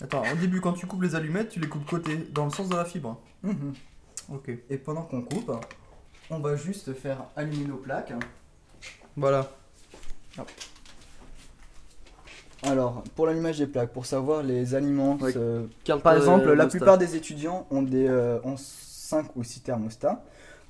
Attends, 0.00 0.22
au 0.32 0.36
début 0.36 0.60
quand 0.60 0.74
tu 0.74 0.86
coupes 0.86 1.02
les 1.02 1.14
allumettes, 1.14 1.48
tu 1.50 1.60
les 1.60 1.68
coupes 1.68 1.86
côté, 1.86 2.16
dans 2.32 2.44
le 2.44 2.50
sens 2.50 2.68
de 2.68 2.76
la 2.76 2.84
fibre. 2.84 3.20
Mhm. 3.42 3.74
Ok. 4.32 4.50
Et 4.70 4.78
pendant 4.78 5.02
qu'on 5.02 5.22
coupe, 5.22 5.50
on 6.30 6.38
va 6.38 6.56
juste 6.56 6.94
faire 6.94 7.24
allumer 7.36 7.64
nos 7.64 7.76
plaques. 7.76 8.12
Voilà. 9.16 9.50
Alors, 12.62 13.02
pour 13.14 13.26
l'allumage 13.26 13.58
des 13.58 13.66
plaques, 13.66 13.92
pour 13.92 14.06
savoir 14.06 14.42
les 14.42 14.74
aliments, 14.74 15.18
euh, 15.22 15.66
par 16.02 16.16
exemple, 16.16 16.52
la 16.52 16.66
plupart 16.66 16.98
des 16.98 17.16
étudiants 17.16 17.66
ont, 17.70 17.82
des, 17.82 18.06
euh, 18.08 18.40
ont 18.44 18.56
5 18.56 19.36
ou 19.36 19.44
6 19.44 19.60
thermostats. 19.60 20.24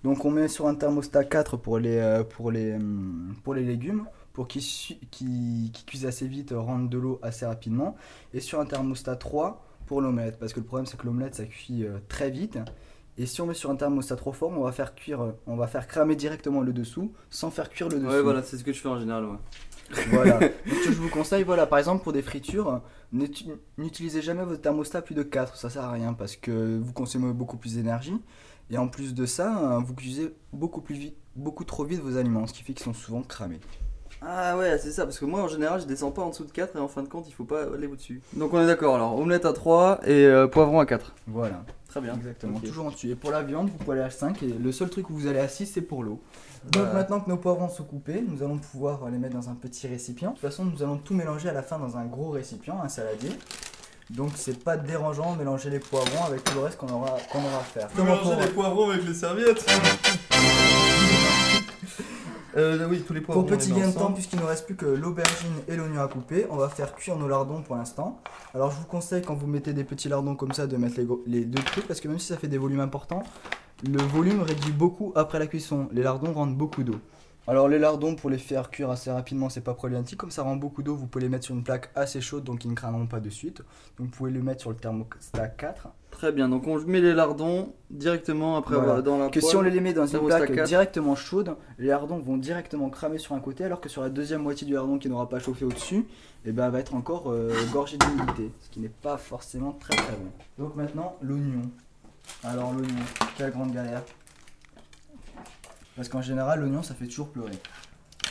Donc, 0.04 0.24
on 0.24 0.30
met 0.30 0.48
sur 0.48 0.66
un 0.66 0.74
thermostat 0.74 1.24
4 1.24 1.56
pour 1.56 1.78
les, 1.78 1.96
euh, 1.96 2.22
pour 2.24 2.50
les, 2.50 2.74
hum, 2.74 3.34
pour 3.42 3.54
les 3.54 3.64
légumes, 3.64 4.04
pour 4.38 4.46
qu'ils 4.46 4.62
su- 4.62 4.94
qu'ils- 5.10 5.72
qu'ils 5.72 5.84
cuisent 5.84 6.06
assez 6.06 6.28
vite, 6.28 6.52
euh, 6.52 6.60
rendent 6.60 6.88
de 6.88 6.96
l'eau 6.96 7.18
assez 7.22 7.44
rapidement. 7.44 7.96
Et 8.32 8.38
sur 8.38 8.60
un 8.60 8.66
thermostat 8.66 9.16
3 9.16 9.64
pour 9.86 10.00
l'omelette, 10.00 10.38
parce 10.38 10.52
que 10.52 10.60
le 10.60 10.66
problème 10.66 10.86
c'est 10.86 10.96
que 10.96 11.04
l'omelette 11.06 11.34
ça 11.34 11.44
cuit 11.44 11.82
euh, 11.84 11.98
très 12.08 12.30
vite. 12.30 12.56
Et 13.16 13.26
si 13.26 13.40
on 13.40 13.46
met 13.46 13.54
sur 13.54 13.68
un 13.68 13.74
thermostat 13.74 14.14
trop 14.14 14.32
fort, 14.32 14.50
on 14.56 14.60
va 14.62 14.70
faire 14.70 14.94
cuire, 14.94 15.34
on 15.48 15.56
va 15.56 15.66
faire 15.66 15.88
cramer 15.88 16.14
directement 16.14 16.60
le 16.60 16.72
dessous 16.72 17.12
sans 17.30 17.50
faire 17.50 17.68
cuire 17.68 17.88
le 17.88 17.98
dessous. 17.98 18.12
Ouais, 18.12 18.22
voilà, 18.22 18.44
c'est 18.44 18.56
ce 18.58 18.62
que 18.62 18.72
je 18.72 18.78
fais 18.80 18.88
en 18.88 19.00
général. 19.00 19.24
Ouais. 19.24 19.38
Voilà. 20.12 20.38
Donc, 20.38 20.52
ce 20.66 20.86
que 20.86 20.92
je 20.92 20.98
vous 21.00 21.08
conseille, 21.10 21.42
voilà, 21.42 21.66
par 21.66 21.80
exemple 21.80 22.04
pour 22.04 22.12
des 22.12 22.22
fritures, 22.22 22.80
n'uti- 23.12 23.50
n'utilisez 23.76 24.22
jamais 24.22 24.44
votre 24.44 24.60
thermostat 24.62 25.02
plus 25.02 25.16
de 25.16 25.24
4, 25.24 25.56
ça 25.56 25.68
sert 25.68 25.82
à 25.82 25.90
rien 25.90 26.12
parce 26.12 26.36
que 26.36 26.78
vous 26.80 26.92
consommez 26.92 27.32
beaucoup 27.32 27.56
plus 27.56 27.74
d'énergie. 27.74 28.14
Et 28.70 28.78
en 28.78 28.86
plus 28.86 29.14
de 29.14 29.26
ça, 29.26 29.78
euh, 29.78 29.78
vous 29.80 29.94
cuisez 29.94 30.32
beaucoup 30.52 30.80
plus 30.80 30.94
vite, 30.94 31.16
beaucoup 31.34 31.64
trop 31.64 31.82
vite 31.84 32.00
vos 32.02 32.16
aliments, 32.18 32.46
ce 32.46 32.52
qui 32.52 32.62
fait 32.62 32.72
qu'ils 32.72 32.84
sont 32.84 32.94
souvent 32.94 33.22
cramés. 33.22 33.58
Ah 34.22 34.56
ouais, 34.56 34.78
c'est 34.78 34.90
ça, 34.90 35.04
parce 35.04 35.18
que 35.18 35.24
moi 35.24 35.40
en 35.42 35.48
général 35.48 35.80
je 35.80 35.86
descends 35.86 36.10
pas 36.10 36.22
en 36.22 36.30
dessous 36.30 36.44
de 36.44 36.50
4 36.52 36.76
et 36.76 36.80
en 36.80 36.88
fin 36.88 37.02
de 37.02 37.08
compte 37.08 37.26
il 37.28 37.32
faut 37.34 37.44
pas 37.44 37.62
aller 37.74 37.86
au-dessus. 37.86 38.20
Donc 38.34 38.52
on 38.54 38.60
est 38.60 38.66
d'accord 38.66 38.94
alors, 38.96 39.18
omelette 39.18 39.44
à 39.44 39.52
3 39.52 40.00
et 40.04 40.24
euh, 40.26 40.46
poivron 40.46 40.80
à 40.80 40.86
4. 40.86 41.14
Voilà, 41.28 41.62
Très 41.88 42.00
bien. 42.00 42.14
exactement. 42.14 42.58
Toujours 42.60 42.86
en 42.86 42.90
dessus. 42.90 43.10
Et 43.10 43.14
pour 43.14 43.30
la 43.30 43.42
viande, 43.42 43.68
vous 43.70 43.78
pouvez 43.78 43.98
aller 43.98 44.06
à 44.06 44.10
5 44.10 44.42
et 44.42 44.46
le 44.48 44.72
seul 44.72 44.90
truc 44.90 45.08
où 45.10 45.14
vous 45.14 45.26
allez 45.26 45.38
à 45.40 45.48
6, 45.48 45.66
c'est 45.66 45.80
pour 45.82 46.02
l'eau. 46.02 46.20
Donc 46.72 46.82
Bah, 46.84 46.92
maintenant 46.94 47.20
que 47.20 47.30
nos 47.30 47.36
poivrons 47.36 47.68
sont 47.68 47.84
coupés, 47.84 48.22
nous 48.26 48.42
allons 48.42 48.58
pouvoir 48.58 49.08
les 49.10 49.18
mettre 49.18 49.34
dans 49.36 49.48
un 49.48 49.54
petit 49.54 49.86
récipient. 49.86 50.30
De 50.30 50.34
toute 50.34 50.42
façon, 50.42 50.64
nous 50.64 50.82
allons 50.82 50.96
tout 50.96 51.14
mélanger 51.14 51.48
à 51.48 51.52
la 51.52 51.62
fin 51.62 51.78
dans 51.78 51.96
un 51.96 52.04
gros 52.04 52.30
récipient, 52.30 52.80
un 52.82 52.88
saladier. 52.88 53.30
Donc 54.10 54.30
c'est 54.36 54.64
pas 54.64 54.76
dérangeant 54.78 55.34
de 55.34 55.38
mélanger 55.38 55.68
les 55.70 55.78
poivrons 55.80 56.24
avec 56.26 56.42
tout 56.42 56.54
le 56.54 56.62
reste 56.64 56.78
qu'on 56.78 56.88
aura, 56.88 57.16
qu'on 57.30 57.38
aura 57.40 57.58
à 57.60 57.62
faire. 57.62 57.88
Comment 57.94 58.16
pour- 58.16 58.36
poivrons 58.54 58.90
avec 58.90 59.06
les 59.06 59.14
serviettes 59.14 59.64
Euh, 62.58 62.88
oui, 62.90 63.02
tous 63.06 63.14
les 63.14 63.20
poivrons. 63.20 63.44
Pour 63.44 63.56
petit 63.56 63.72
gain 63.72 63.88
de 63.88 63.94
temps, 63.94 64.12
puisqu'il 64.12 64.40
ne 64.40 64.44
reste 64.44 64.66
plus 64.66 64.74
que 64.74 64.86
l'aubergine 64.86 65.52
et 65.68 65.76
l'oignon 65.76 66.02
à 66.02 66.08
couper, 66.08 66.46
on 66.50 66.56
va 66.56 66.68
faire 66.68 66.94
cuire 66.94 67.16
nos 67.16 67.28
lardons 67.28 67.62
pour 67.62 67.76
l'instant. 67.76 68.20
Alors 68.52 68.72
je 68.72 68.78
vous 68.78 68.86
conseille 68.86 69.22
quand 69.22 69.34
vous 69.34 69.46
mettez 69.46 69.72
des 69.72 69.84
petits 69.84 70.08
lardons 70.08 70.34
comme 70.34 70.52
ça 70.52 70.66
de 70.66 70.76
mettre 70.76 70.96
les 71.26 71.44
deux 71.44 71.62
trucs 71.62 71.86
parce 71.86 72.00
que 72.00 72.08
même 72.08 72.18
si 72.18 72.26
ça 72.26 72.36
fait 72.36 72.48
des 72.48 72.58
volumes 72.58 72.80
importants, 72.80 73.22
le 73.88 74.02
volume 74.02 74.42
réduit 74.42 74.72
beaucoup 74.72 75.12
après 75.14 75.38
la 75.38 75.46
cuisson. 75.46 75.88
Les 75.92 76.02
lardons 76.02 76.32
rendent 76.32 76.56
beaucoup 76.56 76.82
d'eau. 76.82 76.98
Alors 77.48 77.66
les 77.66 77.78
lardons 77.78 78.14
pour 78.14 78.28
les 78.28 78.36
faire 78.36 78.68
cuire 78.68 78.90
assez 78.90 79.10
rapidement 79.10 79.48
c'est 79.48 79.62
pas 79.62 79.72
problématique, 79.72 80.18
comme 80.18 80.30
ça 80.30 80.42
rend 80.42 80.56
beaucoup 80.56 80.82
d'eau 80.82 80.94
vous 80.94 81.06
pouvez 81.06 81.24
les 81.24 81.30
mettre 81.30 81.46
sur 81.46 81.54
une 81.54 81.64
plaque 81.64 81.90
assez 81.94 82.20
chaude 82.20 82.44
donc 82.44 82.66
ils 82.66 82.70
ne 82.70 82.74
crameront 82.74 83.06
pas 83.06 83.20
de 83.20 83.30
suite. 83.30 83.62
Donc 83.96 84.08
vous 84.08 84.12
pouvez 84.12 84.30
les 84.30 84.42
mettre 84.42 84.60
sur 84.60 84.68
le 84.68 84.76
thermostat 84.76 85.48
4. 85.48 85.88
Très 86.10 86.30
bien, 86.30 86.50
donc 86.50 86.66
on 86.66 86.78
met 86.80 87.00
les 87.00 87.14
lardons 87.14 87.72
directement 87.90 88.56
après 88.56 88.74
Voilà. 88.74 88.90
avoir 88.90 89.02
dans 89.02 89.18
la 89.18 89.30
Que 89.30 89.40
si 89.40 89.56
on 89.56 89.62
les 89.62 89.80
met 89.80 89.94
dans 89.94 90.06
une 90.06 90.26
plaque 90.26 90.54
4. 90.54 90.66
directement 90.66 91.14
chaude, 91.14 91.56
les 91.78 91.86
lardons 91.88 92.18
vont 92.18 92.36
directement 92.36 92.90
cramer 92.90 93.16
sur 93.16 93.34
un 93.34 93.40
côté, 93.40 93.64
alors 93.64 93.80
que 93.80 93.88
sur 93.88 94.02
la 94.02 94.10
deuxième 94.10 94.42
moitié 94.42 94.66
du 94.66 94.74
lardon 94.74 94.98
qui 94.98 95.08
n'aura 95.08 95.30
pas 95.30 95.38
chauffé 95.38 95.64
au-dessus, 95.64 96.06
et 96.44 96.52
ben, 96.52 96.66
elle 96.66 96.72
va 96.72 96.80
être 96.80 96.94
encore 96.94 97.30
euh, 97.32 97.50
gorgée 97.72 97.96
d'humidité, 97.96 98.52
ce 98.60 98.68
qui 98.68 98.80
n'est 98.80 98.88
pas 98.88 99.16
forcément 99.16 99.72
très 99.72 99.96
très 99.96 100.16
bon. 100.16 100.64
Donc 100.64 100.76
maintenant, 100.76 101.16
l'oignon. 101.22 101.62
Alors 102.44 102.72
l'oignon, 102.74 103.04
quelle 103.38 103.52
grande 103.52 103.72
galère. 103.72 104.02
Parce 105.98 106.08
qu'en 106.08 106.22
général, 106.22 106.60
l'oignon, 106.60 106.84
ça 106.84 106.94
fait 106.94 107.08
toujours 107.08 107.28
pleurer. 107.30 107.50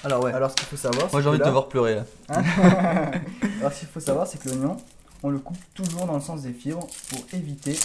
Alors 0.06 0.24
ouais, 0.24 0.32
Alors 0.32 0.50
ce 0.52 0.56
qu'il 0.56 0.68
faut 0.68 0.78
savoir, 0.78 1.12
moi 1.12 1.22
j'ai 1.22 1.28
envie 1.28 1.38
de 1.38 1.44
te 1.44 1.50
voir 1.50 1.68
pleurer 1.68 1.96
là. 1.96 2.06
Alors 3.60 3.74
ce 3.74 3.80
qu'il 3.80 3.90
faut 3.90 4.00
savoir, 4.00 4.26
c'est 4.26 4.42
que 4.42 4.48
l'oignon, 4.48 4.78
on 5.22 5.30
le 5.30 5.40
coupe 5.40 5.58
toujours 5.74 6.06
dans 6.06 6.14
le 6.14 6.22
sens 6.22 6.44
des 6.44 6.54
fibres 6.54 6.88
pour 7.10 7.26
éviter 7.34 7.78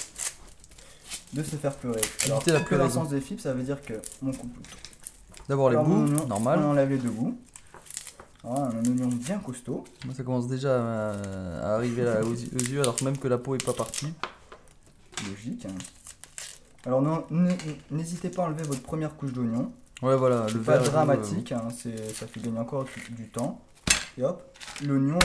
de 1.33 1.43
se 1.43 1.57
faire 1.57 1.75
pleurer. 1.75 2.01
Alors 2.27 2.39
Éviter 2.47 2.53
la 2.53 2.79
dans 2.79 2.85
le 2.85 2.91
sens 2.91 3.09
des 3.09 3.21
fibres, 3.21 3.41
ça 3.41 3.53
veut 3.55 3.65
dire 3.65 3.83
que 3.83 3.95
on 4.25 4.31
coupe 4.31 4.57
D'abord 5.49 5.69
les 5.71 5.77
bouts, 5.77 6.05
oignon, 6.05 6.23
On 6.25 6.29
normal. 6.29 6.61
enlève 6.61 6.91
les 6.91 6.99
deux 6.99 7.11
bouts. 7.11 7.37
Voilà, 8.45 8.67
un 8.67 8.85
oignon 8.85 9.09
bien 9.09 9.39
costaud. 9.41 9.83
Moi, 10.05 10.15
ça 10.17 10.23
commence 10.23 10.47
déjà 10.47 10.77
à, 10.77 11.13
à 11.63 11.75
arriver 11.75 12.05
là, 12.05 12.21
aux, 12.23 12.31
aux 12.33 12.35
yeux 12.35 12.83
alors 12.83 13.03
même 13.03 13.19
que 13.19 13.27
la 13.27 13.39
peau 13.39 13.57
est 13.57 13.65
pas 13.65 13.73
partie. 13.73 14.13
Logique. 15.29 15.67
Alors 16.85 17.03
n'hésitez 17.91 18.29
pas 18.29 18.43
à 18.43 18.47
enlever 18.47 18.65
votre 18.65 18.83
première 18.83 19.17
couche 19.17 19.33
d'oignon. 19.33 19.73
Ouais 20.03 20.17
voilà, 20.17 20.47
le 20.53 20.61
Pas 20.61 20.79
vert. 20.79 20.91
dramatique, 20.91 21.53
hein, 21.53 21.69
c'est- 21.77 22.13
ça 22.13 22.27
fait 22.27 22.41
gagner 22.41 22.59
encore 22.59 22.85
du, 22.85 23.13
du 23.15 23.29
temps. 23.29 23.61
Et 24.19 24.25
hop, 24.25 24.43
l'oignon 24.85 25.19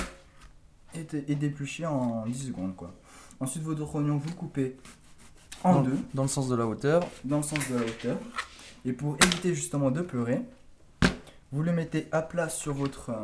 est, 0.93 1.13
est 1.15 1.35
dépluché 1.35 1.85
en 1.85 2.25
10 2.27 2.47
secondes. 2.47 2.75
quoi. 2.75 2.93
Ensuite, 3.39 3.63
votre 3.63 3.95
oignon, 3.95 4.17
vous 4.17 4.33
coupez 4.35 4.77
en 5.63 5.73
Dans- 5.75 5.81
deux, 5.81 5.97
Dans 6.13 6.21
le 6.23 6.27
sens 6.29 6.47
de 6.47 6.55
la 6.55 6.67
hauteur. 6.67 7.01
dans 7.23 7.37
le 7.37 7.43
sens 7.43 7.59
de 7.69 7.75
la 7.75 7.81
hauteur. 7.81 8.17
Et 8.85 8.93
pour 8.93 9.17
éviter 9.23 9.55
justement 9.55 9.89
de 9.89 10.01
pleurer, 10.01 10.41
vous 11.51 11.63
le 11.63 11.71
mettez 11.73 12.07
à 12.11 12.21
plat 12.21 12.47
sur 12.49 12.73
votre 12.75 13.09
euh, 13.09 13.15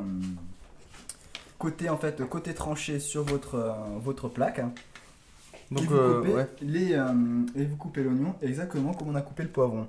côté 1.60 1.90
en 1.90 1.98
fait 1.98 2.28
côté 2.28 2.54
tranché 2.54 3.00
sur 3.00 3.24
votre 3.24 3.56
euh, 3.56 3.72
votre 4.02 4.28
plaque. 4.28 4.62
Donc, 5.74 5.84
et 5.84 5.88
vous 5.88 5.96
euh, 5.96 6.20
coupez 6.22 6.34
ouais. 6.34 6.50
les 6.62 6.94
euh, 6.94 7.46
et 7.56 7.66
vous 7.66 7.76
coupez 7.78 8.04
l'oignon 8.04 8.36
exactement 8.42 8.94
comme 8.94 9.10
on 9.10 9.16
a 9.16 9.22
coupé 9.22 9.44
le 9.44 9.50
poivron. 9.50 9.88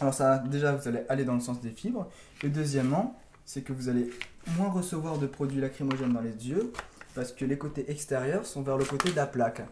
Alors 0.00 0.14
ça 0.14 0.38
déjà 0.38 0.72
vous 0.74 0.88
allez 0.88 1.00
aller 1.08 1.24
dans 1.24 1.34
le 1.34 1.40
sens 1.40 1.60
des 1.60 1.70
fibres 1.70 2.08
et 2.42 2.48
deuxièmement 2.48 3.18
c'est 3.44 3.62
que 3.62 3.72
vous 3.72 3.88
allez 3.88 4.10
moins 4.56 4.70
recevoir 4.70 5.18
de 5.18 5.26
produits 5.26 5.60
lacrymogènes 5.60 6.12
dans 6.12 6.20
les 6.20 6.48
yeux 6.48 6.72
parce 7.14 7.32
que 7.32 7.44
les 7.44 7.58
côtés 7.58 7.90
extérieurs 7.90 8.44
sont 8.46 8.62
vers 8.62 8.76
le 8.76 8.84
côté 8.84 9.10
de 9.10 9.16
la 9.16 9.26
plaque. 9.26 9.62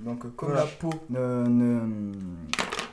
Donc 0.00 0.24
euh, 0.24 0.28
comme 0.36 0.52
la 0.54 0.66
peau 0.66 0.90
ne, 1.10 1.46
ne- 1.46 2.12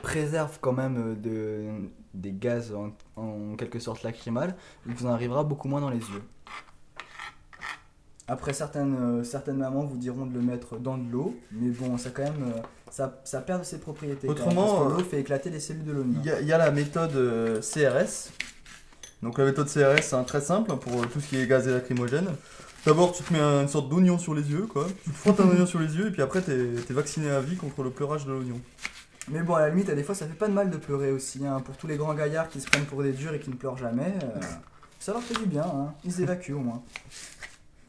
préserve 0.02 0.58
quand 0.60 0.72
même 0.72 1.16
de, 1.20 1.66
des 2.14 2.32
gaz 2.32 2.74
en, 2.74 2.90
en 3.20 3.54
quelque 3.56 3.78
sorte 3.78 4.02
lacrymales, 4.02 4.56
il 4.86 4.94
vous 4.94 5.06
en 5.06 5.10
arrivera 5.10 5.44
beaucoup 5.44 5.68
moins 5.68 5.80
dans 5.80 5.90
les 5.90 5.98
yeux. 6.00 6.22
Après 8.28 8.52
certaines, 8.52 8.96
euh, 8.98 9.24
certaines 9.24 9.56
mamans 9.58 9.84
vous 9.84 9.96
diront 9.96 10.26
de 10.26 10.34
le 10.34 10.40
mettre 10.40 10.76
dans 10.78 10.96
de 10.96 11.10
l'eau, 11.10 11.36
mais 11.50 11.68
bon 11.70 11.98
ça 11.98 12.10
quand 12.10 12.22
même 12.22 12.52
euh, 12.56 12.60
ça, 12.90 13.20
ça 13.24 13.40
perd 13.40 13.60
de 13.60 13.64
ses 13.66 13.78
propriétés. 13.78 14.28
Autrement, 14.28 14.86
euh, 14.86 14.94
l'eau 14.98 15.04
fait 15.04 15.20
éclater 15.20 15.50
les 15.50 15.60
cellules 15.60 15.84
de 15.84 15.92
l'oignon. 15.92 16.20
Il 16.22 16.26
y, 16.26 16.30
a- 16.30 16.40
il 16.40 16.46
y 16.46 16.52
a 16.52 16.58
la 16.58 16.70
méthode 16.70 17.14
euh, 17.16 17.60
CRS. 17.60 18.30
Donc 19.22 19.38
la 19.38 19.44
méthode 19.44 19.66
CRS, 19.68 20.02
c'est 20.02 20.24
très 20.24 20.40
simple 20.40 20.76
pour 20.76 21.06
tout 21.08 21.20
ce 21.20 21.26
qui 21.28 21.36
est 21.38 21.46
gaz 21.46 21.66
et 21.68 21.72
lacrymogène. 21.72 22.28
D'abord, 22.86 23.12
tu 23.12 23.22
te 23.22 23.32
mets 23.32 23.38
un- 23.40 23.62
une 23.62 23.68
sorte 23.68 23.88
d'oignon 23.88 24.18
sur 24.18 24.34
les 24.34 24.50
yeux, 24.50 24.66
quoi. 24.66 24.86
Tu 25.04 25.10
te 25.10 25.16
frottes 25.16 25.40
un 25.40 25.48
oignon 25.48 25.66
sur 25.66 25.78
les 25.78 25.94
yeux 25.96 26.08
et 26.08 26.10
puis 26.10 26.22
après, 26.22 26.42
t'es 26.42 26.52
es 26.58 26.92
vacciné 26.92 27.30
à 27.30 27.40
vie 27.40 27.56
contre 27.56 27.82
le 27.82 27.90
pleurage 27.90 28.24
de 28.26 28.32
l'oignon. 28.32 28.60
Mais 29.30 29.42
bon, 29.42 29.54
à 29.54 29.60
la 29.60 29.68
limite, 29.68 29.88
à 29.88 29.94
des 29.94 30.02
fois, 30.02 30.14
ça 30.16 30.26
fait 30.26 30.34
pas 30.34 30.48
de 30.48 30.52
mal 30.52 30.68
de 30.70 30.76
pleurer 30.76 31.12
aussi. 31.12 31.46
hein. 31.46 31.60
Pour 31.60 31.76
tous 31.76 31.86
les 31.86 31.96
grands 31.96 32.14
gaillards 32.14 32.48
qui 32.48 32.60
se 32.60 32.66
prennent 32.68 32.84
pour 32.86 33.02
des 33.04 33.12
durs 33.12 33.32
et 33.34 33.38
qui 33.40 33.50
ne 33.50 33.54
pleurent 33.54 33.76
jamais, 33.78 34.14
ça 34.98 35.12
leur 35.12 35.22
fait 35.22 35.38
du 35.38 35.46
bien. 35.46 35.62
hein. 35.64 35.92
Ils 36.04 36.20
évacuent 36.22 36.54
au 36.54 36.58
moins. 36.60 36.82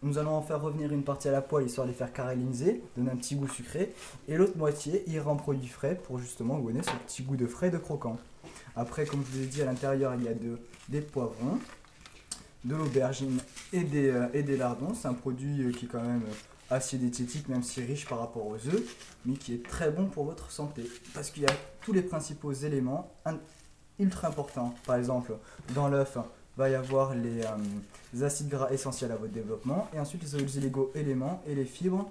Nous 0.03 0.17
allons 0.17 0.31
en 0.35 0.41
faire 0.41 0.61
revenir 0.61 0.91
une 0.91 1.03
partie 1.03 1.29
à 1.29 1.31
la 1.31 1.41
poêle 1.41 1.65
histoire 1.65 1.87
de 1.87 1.91
les 1.93 1.97
faire 1.97 2.11
caraméliser, 2.11 2.83
donner 2.97 3.11
un 3.11 3.15
petit 3.15 3.35
goût 3.35 3.47
sucré. 3.47 3.93
Et 4.27 4.35
l'autre 4.35 4.57
moitié 4.57 5.09
ira 5.09 5.31
en 5.31 5.37
produit 5.37 5.67
frais 5.69 5.95
pour 6.03 6.19
justement 6.19 6.59
donner 6.59 6.83
ce 6.83 6.91
petit 7.07 7.23
goût 7.23 7.37
de 7.37 7.47
frais 7.47 7.67
et 7.67 7.71
de 7.71 7.77
croquant. 7.77 8.17
Après, 8.75 9.05
comme 9.05 9.23
je 9.25 9.37
vous 9.37 9.43
ai 9.43 9.47
dit, 9.47 9.61
à 9.61 9.65
l'intérieur, 9.65 10.13
il 10.15 10.23
y 10.23 10.27
a 10.27 10.33
de- 10.33 10.59
des 10.89 10.99
poivrons, 10.99 11.57
de 12.65 12.75
l'aubergine 12.75 13.39
et 13.71 13.83
des, 13.85 14.09
euh, 14.09 14.27
et 14.33 14.43
des 14.43 14.57
lardons. 14.57 14.93
C'est 14.93 15.07
un 15.07 15.13
produit 15.13 15.63
euh, 15.63 15.71
qui 15.71 15.85
est 15.85 15.87
quand 15.87 16.01
même 16.03 16.23
euh, 16.27 16.75
assez 16.75 16.97
diététique, 16.97 17.47
même 17.47 17.63
si 17.63 17.81
riche 17.81 18.05
par 18.05 18.19
rapport 18.19 18.45
aux 18.45 18.55
œufs 18.55 18.83
mais 19.25 19.35
qui 19.35 19.53
est 19.53 19.63
très 19.65 19.89
bon 19.89 20.07
pour 20.07 20.25
votre 20.25 20.51
santé. 20.51 20.83
Parce 21.13 21.29
qu'il 21.29 21.43
y 21.43 21.47
a 21.47 21.53
tous 21.81 21.93
les 21.93 22.01
principaux 22.01 22.51
éléments 22.51 23.09
ultra 23.99 24.27
importants. 24.27 24.73
Par 24.85 24.97
exemple, 24.97 25.33
dans 25.75 25.87
l'œuf, 25.87 26.17
va 26.57 26.69
y 26.69 26.75
avoir 26.75 27.13
les, 27.15 27.41
euh, 27.41 27.47
les 28.13 28.23
acides 28.23 28.49
gras 28.49 28.69
essentiels 28.71 29.11
à 29.11 29.15
votre 29.15 29.31
développement, 29.33 29.89
et 29.95 29.99
ensuite 29.99 30.23
les 30.23 30.57
illégaux 30.57 30.91
éléments 30.95 31.41
et 31.47 31.55
les 31.55 31.65
fibres 31.65 32.09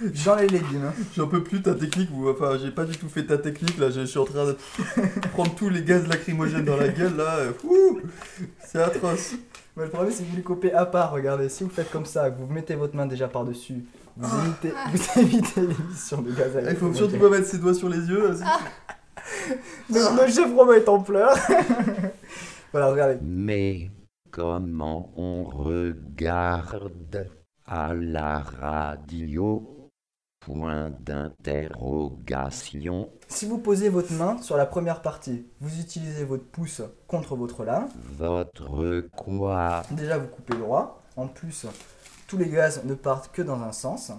dans 0.24 0.36
les 0.36 0.46
légumes. 0.48 0.92
J'en 1.16 1.26
peux 1.26 1.42
plus 1.42 1.60
ta 1.62 1.74
technique, 1.74 2.10
vous. 2.10 2.28
Enfin, 2.28 2.56
j'ai 2.62 2.70
pas 2.70 2.84
du 2.84 2.96
tout 2.96 3.08
fait 3.08 3.24
ta 3.26 3.38
technique 3.38 3.78
là. 3.78 3.90
Je 3.90 4.00
je 4.00 4.04
suis 4.06 4.18
en 4.18 4.24
train 4.24 4.46
de 4.46 4.56
prendre 5.32 5.54
tous 5.54 5.68
les 5.70 5.82
gaz 5.82 6.06
lacrymogènes 6.06 6.64
dans 6.64 6.76
la 6.76 6.88
gueule 6.88 7.16
là. 7.16 7.36
euh, 7.36 7.52
C'est 8.64 8.80
atroce. 8.80 9.32
Mais 9.76 9.84
le 9.84 9.90
problème, 9.90 10.12
c'est 10.14 10.22
que 10.24 10.30
vous 10.30 10.36
les 10.36 10.42
coupez 10.42 10.72
à 10.72 10.84
part. 10.84 11.10
Regardez, 11.12 11.48
si 11.48 11.64
vous 11.64 11.70
faites 11.70 11.90
comme 11.90 12.04
ça, 12.04 12.30
que 12.30 12.38
vous 12.38 12.46
mettez 12.52 12.74
votre 12.74 12.94
main 12.94 13.06
déjà 13.06 13.26
par-dessus, 13.26 13.84
vous 14.18 14.28
évitez, 14.44 14.72
vous 14.92 15.20
évitez 15.20 15.60
l'émission 15.62 16.20
de 16.20 16.30
gaz 16.30 16.54
à 16.56 16.60
Il 16.60 16.64
faut 16.76 16.88
lacrymogène. 16.88 16.94
surtout 16.94 17.18
pas 17.18 17.30
mettre 17.30 17.48
ses 17.48 17.58
doigts 17.58 17.72
sur 17.74 17.88
les 17.88 17.98
yeux. 18.06 18.32
là, 18.38 18.58
c'est- 19.48 19.92
Le, 19.92 20.26
le 20.26 20.30
chef 20.32 20.54
Romain 20.54 20.74
est 20.74 20.88
en 20.88 21.00
pleurs. 21.00 21.36
voilà, 22.72 22.88
regardez. 22.90 23.18
Mais 23.22 23.90
comment 24.30 25.10
on 25.16 25.44
regarde 25.44 27.28
à 27.66 27.94
la 27.94 28.38
radio? 28.40 29.68
Point 30.44 30.90
d'interrogation. 30.98 33.10
Si 33.28 33.46
vous 33.46 33.58
posez 33.58 33.88
votre 33.88 34.12
main 34.12 34.42
sur 34.42 34.56
la 34.56 34.66
première 34.66 35.00
partie, 35.00 35.46
vous 35.60 35.78
utilisez 35.80 36.24
votre 36.24 36.42
pouce 36.44 36.82
contre 37.06 37.36
votre 37.36 37.62
lame. 37.64 37.86
Votre 38.18 39.02
quoi? 39.16 39.84
Déjà, 39.92 40.18
vous 40.18 40.26
coupez 40.26 40.56
droit. 40.56 41.00
En 41.16 41.28
plus, 41.28 41.66
tous 42.26 42.38
les 42.38 42.48
gaz 42.48 42.82
ne 42.84 42.94
partent 42.94 43.30
que 43.32 43.42
dans 43.42 43.62
un 43.62 43.70
sens. 43.70 44.10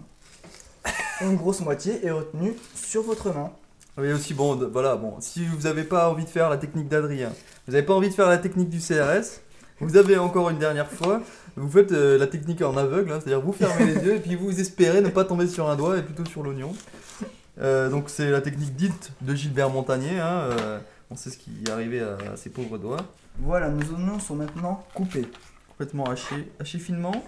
Une 1.21 1.35
grosse 1.35 1.59
moitié 1.59 2.05
est 2.05 2.11
retenue 2.11 2.53
sur 2.73 3.03
votre 3.03 3.33
main. 3.33 3.51
Oui, 3.97 4.11
aussi, 4.11 4.33
bon, 4.33 4.55
voilà, 4.71 4.95
bon, 4.95 5.15
si 5.19 5.45
vous 5.45 5.61
n'avez 5.63 5.83
pas 5.83 6.09
envie 6.09 6.23
de 6.25 6.29
faire 6.29 6.49
la 6.49 6.57
technique 6.57 6.87
d'Adrien, 6.87 7.31
vous 7.67 7.73
n'avez 7.73 7.85
pas 7.85 7.93
envie 7.93 8.09
de 8.09 8.13
faire 8.13 8.27
la 8.27 8.39
technique 8.39 8.69
du 8.69 8.79
CRS, 8.79 9.41
vous 9.79 9.97
avez 9.97 10.17
encore 10.17 10.49
une 10.49 10.57
dernière 10.57 10.89
fois, 10.89 11.21
vous 11.55 11.69
faites 11.69 11.91
euh, 11.91 12.17
la 12.17 12.25
technique 12.25 12.61
en 12.63 12.75
aveugle, 12.75 13.11
hein, 13.11 13.19
c'est-à-dire 13.21 13.41
vous 13.41 13.53
fermez 13.53 13.85
les 13.85 14.03
yeux 14.03 14.15
et 14.15 14.19
puis 14.19 14.35
vous 14.35 14.59
espérez 14.59 15.01
ne 15.01 15.09
pas 15.09 15.25
tomber 15.25 15.45
sur 15.47 15.69
un 15.69 15.75
doigt 15.75 15.97
et 15.97 16.01
plutôt 16.01 16.25
sur 16.25 16.41
l'oignon. 16.41 16.73
Euh, 17.61 17.89
donc 17.89 18.05
c'est 18.09 18.31
la 18.31 18.41
technique 18.41 18.75
dite 18.75 19.11
de 19.21 19.35
Gilbert 19.35 19.69
Montagnier, 19.69 20.19
hein, 20.19 20.49
euh, 20.59 20.79
on 21.11 21.15
sait 21.15 21.29
ce 21.29 21.37
qui 21.37 21.51
est 21.67 21.69
arrivé 21.69 22.01
à, 22.01 22.17
à 22.33 22.35
ses 22.35 22.49
pauvres 22.49 22.79
doigts, 22.79 23.05
Voilà, 23.39 23.69
nos 23.69 23.85
oignons 23.93 24.17
sont 24.19 24.35
maintenant 24.35 24.83
coupés. 24.95 25.27
complètement 25.69 26.05
hachés, 26.09 26.51
hachés 26.59 26.79
finement. 26.79 27.23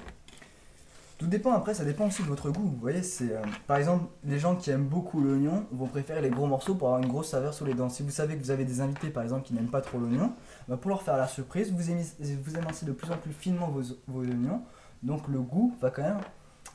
Tout 1.17 1.27
dépend, 1.27 1.53
après, 1.53 1.73
ça 1.73 1.85
dépend 1.85 2.07
aussi 2.07 2.23
de 2.23 2.27
votre 2.27 2.49
goût. 2.49 2.63
Vous 2.63 2.77
voyez, 2.81 3.01
c'est. 3.01 3.31
euh, 3.31 3.41
par 3.67 3.77
exemple, 3.77 4.05
les 4.25 4.37
gens 4.37 4.55
qui 4.57 4.69
aiment 4.69 4.85
beaucoup 4.87 5.21
l'oignon 5.21 5.65
vont 5.71 5.87
préférer 5.87 6.21
les 6.21 6.29
gros 6.29 6.45
morceaux 6.45 6.75
pour 6.75 6.89
avoir 6.89 7.01
une 7.01 7.07
grosse 7.09 7.29
saveur 7.29 7.53
sur 7.53 7.65
les 7.65 7.73
dents. 7.73 7.87
Si 7.87 8.03
vous 8.03 8.09
savez 8.11 8.35
que 8.35 8.43
vous 8.43 8.51
avez 8.51 8.65
des 8.65 8.81
invités, 8.81 9.07
par 9.09 9.23
exemple, 9.23 9.43
qui 9.47 9.53
n'aiment 9.53 9.69
pas 9.69 9.79
trop 9.81 9.97
l'oignon, 9.97 10.33
bah, 10.67 10.75
pour 10.75 10.89
leur 10.89 11.01
faire 11.01 11.15
la 11.15 11.27
surprise, 11.27 11.71
vous, 11.71 11.89
émis- 11.89 12.13
vous 12.43 12.57
émincez 12.57 12.85
de 12.85 12.91
plus 12.91 13.09
en 13.11 13.17
plus 13.17 13.31
finement 13.31 13.67
vos, 13.69 13.81
vos 14.09 14.21
oignons. 14.21 14.61
Donc 15.03 15.27
le 15.29 15.39
goût 15.39 15.73
va 15.81 15.89
quand 15.89 16.01
même 16.03 16.17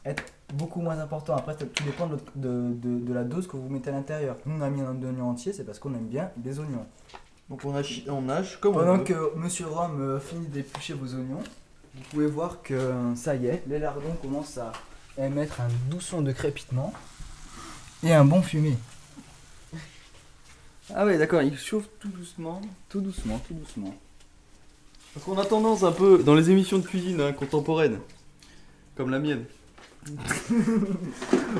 être 0.06 0.22
beaucoup 0.54 0.80
moins 0.80 0.98
important. 0.98 1.36
Après, 1.36 1.54
tout 1.54 1.84
dépend 1.84 2.06
de, 2.06 2.16
de- 2.36 2.72
de- 2.72 2.98
de 3.00 3.12
la 3.12 3.24
dose 3.24 3.46
que 3.46 3.58
vous 3.58 3.68
mettez 3.68 3.90
à 3.90 3.92
l'intérieur. 3.92 4.36
Nous, 4.46 4.56
on 4.56 4.62
a 4.62 4.70
mis 4.70 4.80
un 4.80 4.96
oignon 5.02 5.28
entier, 5.28 5.52
c'est 5.52 5.64
parce 5.64 5.78
qu'on 5.78 5.92
aime 5.94 6.06
bien 6.08 6.30
les 6.42 6.58
oignons. 6.58 6.86
Donc 7.50 7.60
on 7.66 7.74
hache, 7.74 8.04
on 8.08 8.28
hache 8.30 8.58
comme 8.58 8.76
on 8.76 8.78
Pendant 8.78 8.96
veut. 8.98 9.04
que 9.04 9.36
Monsieur 9.36 9.66
Rome 9.66 10.00
euh, 10.00 10.18
finit 10.20 10.46
d'éplucher 10.46 10.94
vos 10.94 11.12
oignons, 11.14 11.42
vous 11.94 12.02
pouvez 12.10 12.26
voir 12.26 12.62
que 12.62 12.92
ça 13.16 13.34
y 13.34 13.46
est, 13.46 13.62
les 13.66 13.78
lardons 13.78 14.14
commencent 14.22 14.58
à 14.58 14.72
émettre 15.18 15.60
un 15.60 15.68
doux 15.90 16.00
son 16.00 16.22
de 16.22 16.32
crépitement 16.32 16.92
et 18.02 18.12
un 18.12 18.24
bon 18.24 18.42
fumé. 18.42 18.76
Ah 20.94 21.06
ouais 21.06 21.18
d'accord, 21.18 21.42
il 21.42 21.56
chauffe 21.56 21.88
tout 22.00 22.08
doucement. 22.08 22.60
Tout 22.88 23.00
doucement, 23.00 23.40
tout 23.46 23.54
doucement. 23.54 23.94
Parce 25.14 25.26
qu'on 25.26 25.38
a 25.38 25.44
tendance 25.44 25.82
un 25.82 25.92
peu, 25.92 26.22
dans 26.22 26.34
les 26.34 26.50
émissions 26.50 26.78
de 26.78 26.86
cuisine 26.86 27.20
hein, 27.20 27.32
contemporaines, 27.32 27.98
comme 28.96 29.10
la 29.10 29.18
mienne, 29.18 29.44